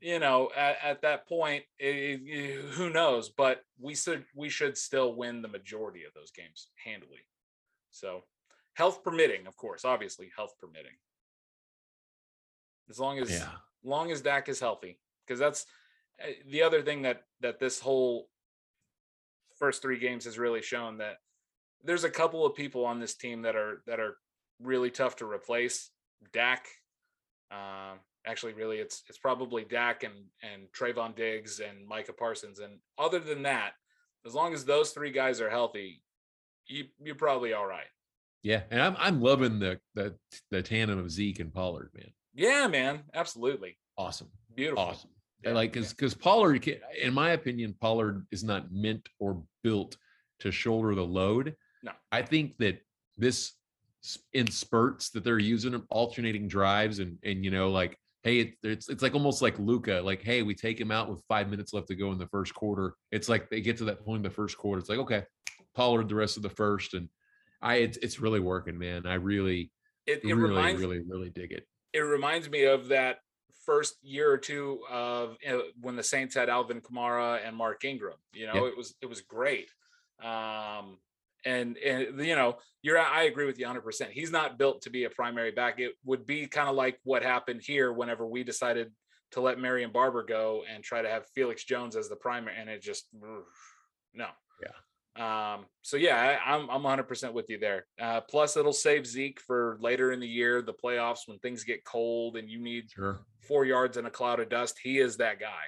[0.00, 3.30] you know, at, at that point, it, it- who knows?
[3.30, 7.26] But we should we should still win the majority of those games handily.
[7.90, 8.24] So,
[8.78, 10.96] health permitting, of course, obviously, health permitting.
[12.88, 13.48] As long as yeah.
[13.82, 15.66] long as Dak is healthy, because that's
[16.22, 18.28] uh, the other thing that that this whole
[19.58, 21.16] first three games has really shown that
[21.82, 24.16] there's a couple of people on this team that are that are
[24.62, 25.90] really tough to replace.
[26.32, 26.68] Dak,
[27.50, 32.60] um, actually, really, it's it's probably Dak and and Trevon Diggs and Micah Parsons.
[32.60, 33.72] And other than that,
[34.24, 36.00] as long as those three guys are healthy,
[36.66, 37.90] you you're probably all right.
[38.42, 40.14] Yeah, and I'm I'm loving the the
[40.50, 42.10] the tandem of Zeke and Pollard, man.
[42.34, 44.84] Yeah, man, absolutely Awesome, beautiful.
[44.84, 45.10] awesome.
[45.44, 49.96] Yeah, like because because Pollard, ca- in my opinion, Pollard is not meant or built
[50.40, 51.54] to shoulder the load.
[51.82, 51.92] No.
[52.12, 52.80] I think that
[53.16, 53.52] this
[54.32, 58.54] in spurts that they're using them, alternating drives and and you know like hey it,
[58.62, 61.72] it's it's like almost like Luka like hey we take him out with five minutes
[61.72, 62.94] left to go in the first quarter.
[63.10, 64.78] It's like they get to that point in the first quarter.
[64.78, 65.24] It's like okay,
[65.74, 67.08] Pollard the rest of the first and
[67.60, 69.06] I it's it's really working, man.
[69.06, 69.70] I really
[70.06, 71.66] It, it really reminds really really dig it.
[71.92, 73.18] it reminds me of that
[73.64, 78.16] first year or two of uh, when the Saints had Alvin Kamara and Mark Ingram.
[78.32, 78.68] You know, Yeah.
[78.70, 79.70] it was it was great.
[80.22, 80.98] Um,
[81.44, 83.82] and and you know, you're I agree with you 100.
[83.82, 85.78] percent He's not built to be a primary back.
[85.80, 88.92] It would be kind of like what happened here whenever we decided
[89.32, 92.70] to let Marion Barber go and try to have Felix Jones as the primary, and
[92.70, 93.08] it just
[94.14, 94.26] no.
[95.18, 97.86] Um, so yeah, I, I'm I'm 100 percent with you there.
[98.00, 101.84] Uh, plus, it'll save Zeke for later in the year, the playoffs when things get
[101.84, 103.20] cold and you need Sure.
[103.40, 104.78] four yards in a cloud of dust.
[104.82, 105.64] He is that guy,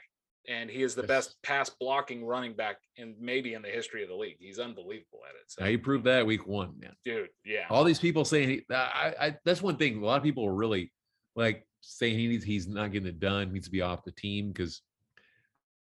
[0.48, 1.08] and he is the Yes.
[1.08, 4.36] best pass blocking running back in maybe in the history of the league.
[4.38, 5.42] He's unbelievable at it.
[5.48, 6.94] So, Now you proved that week one, man.
[7.04, 10.22] dude, yeah, all these people saying he, I, I that's one thing a lot of
[10.22, 10.92] people are really
[11.34, 14.48] like saying he needs he's not getting it done needs to be off the team
[14.48, 14.82] because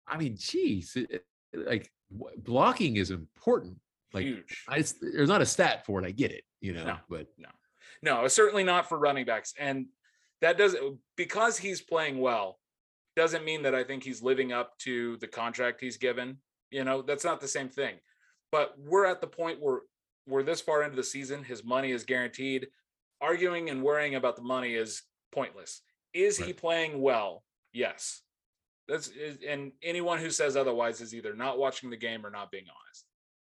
[0.06, 1.92] i mean geez it- like
[2.38, 3.78] blocking is important
[4.14, 4.64] like huge.
[4.70, 6.98] I, there's not a stat for it i get it you know No.
[7.10, 7.50] but No,
[8.02, 9.54] no, certainly not for running backs.
[9.60, 9.88] And
[10.42, 12.60] that doesn't because he's playing well,
[13.16, 16.38] doesn't mean that I think he's living up to the contract he's given.
[16.70, 17.96] You know, that's not the same thing.
[18.52, 19.80] But we're at the point where
[20.28, 22.68] we're this far into the season, his money is guaranteed.
[23.20, 25.82] Arguing and worrying about the money is pointless.
[26.14, 27.44] Is he playing well?
[27.74, 28.22] Yes.
[28.88, 32.52] That's eh, and anyone who says otherwise is either not watching the game or not
[32.52, 33.06] being honest.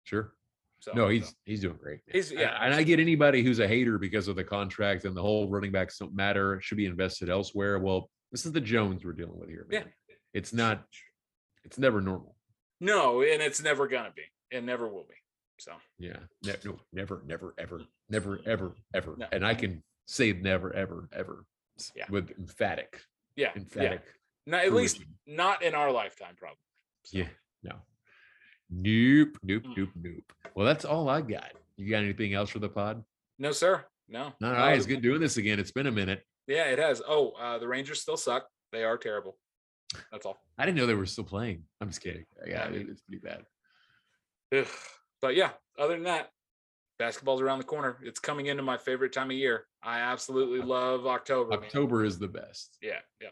[0.04, 0.34] sure
[0.80, 2.00] So no he's he's doing great.
[2.06, 5.16] He's- And- yeah, and i get anybody who's a hater because of the contract and
[5.16, 9.04] the whole running backs don't matter should be invested elsewhere well this is the jones
[9.04, 9.84] we're dealing with here Man.
[10.08, 10.14] Yeah.
[10.34, 10.84] it's not
[11.64, 12.34] It's never normal.
[12.80, 14.22] No, and it's never gonna be.
[14.50, 15.14] It never will be.
[15.58, 16.18] So Yeah.
[16.44, 19.14] Ne- no, never, never, ever, never, ever, ever.
[19.16, 19.26] No.
[19.30, 21.44] And I can say never, ever, ever
[21.94, 22.06] Yeah.
[22.10, 23.00] with emphatic,
[23.36, 23.98] yeah, yeah.
[24.46, 26.56] Not, at least not in our lifetime, probably.
[27.04, 27.28] So, Yeah.
[27.62, 27.76] No.
[28.70, 29.38] Nope.
[29.42, 29.62] Nope.
[29.64, 29.76] Mm.
[29.76, 29.88] Nope.
[29.96, 30.32] Nope.
[30.54, 31.52] Well, that's all I got.
[31.76, 33.04] You got anything else for the pod?
[33.38, 33.84] No, sir.
[34.08, 34.24] No.
[34.24, 34.64] All No.
[34.68, 35.58] It's good doing this again.
[35.58, 36.22] It's been a minute.
[36.46, 37.00] Yeah, it has.
[37.06, 38.46] Oh, uh, the Rangers still suck.
[38.72, 39.36] They are terrible.
[40.10, 40.38] That's all.
[40.58, 41.64] I didn't know they were still playing.
[41.80, 42.24] I'm just kidding.
[42.46, 43.44] Yeah, I mean- it's pretty bad.
[44.54, 44.66] Ugh.
[45.20, 46.30] But yeah, other than that,
[46.98, 47.98] basketball's around the corner.
[48.02, 49.66] It's coming into my favorite time of year.
[49.82, 51.50] I absolutely love October.
[51.50, 51.60] man.
[51.60, 52.76] October is the best.
[52.82, 53.28] Yeah, yeah,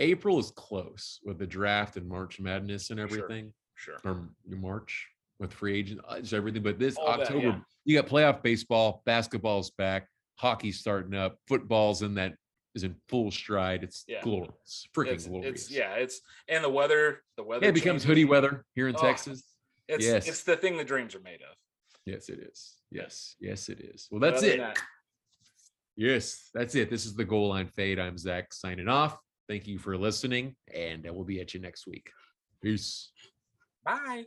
[0.00, 3.98] April is close with the draft and March Madness and everything, sure.
[4.04, 5.06] or March
[5.38, 6.62] with free agent, uh, it's everything.
[6.62, 7.58] But this All that, October, yeah.
[7.84, 12.34] you got playoff baseball, basketball's back, hockey's starting up, football's in that
[12.74, 13.82] is in full stride.
[13.84, 14.22] It's Yeah.
[14.22, 15.62] glorious, freaking It's, glorious.
[15.62, 17.64] it's yeah, it's and the weather, the weather.
[17.64, 18.04] Yeah, it becomes changes.
[18.04, 19.42] hoodie weather here in Oh, Texas.
[19.88, 20.28] It's Yes.
[20.28, 21.56] it's the thing the dreams are made of.
[22.06, 22.76] Yes, it is.
[22.90, 24.08] Yes, yes, it is.
[24.10, 24.58] Well, that's it.
[24.58, 24.78] that,
[25.96, 26.88] Yes, that's it.
[26.88, 27.98] This is the goal line fade.
[27.98, 29.18] I'm Zack signing off.
[29.50, 32.12] Thank you for listening, and uh, we'll be at you next week.
[32.62, 33.10] Peace.
[33.84, 34.24] bye.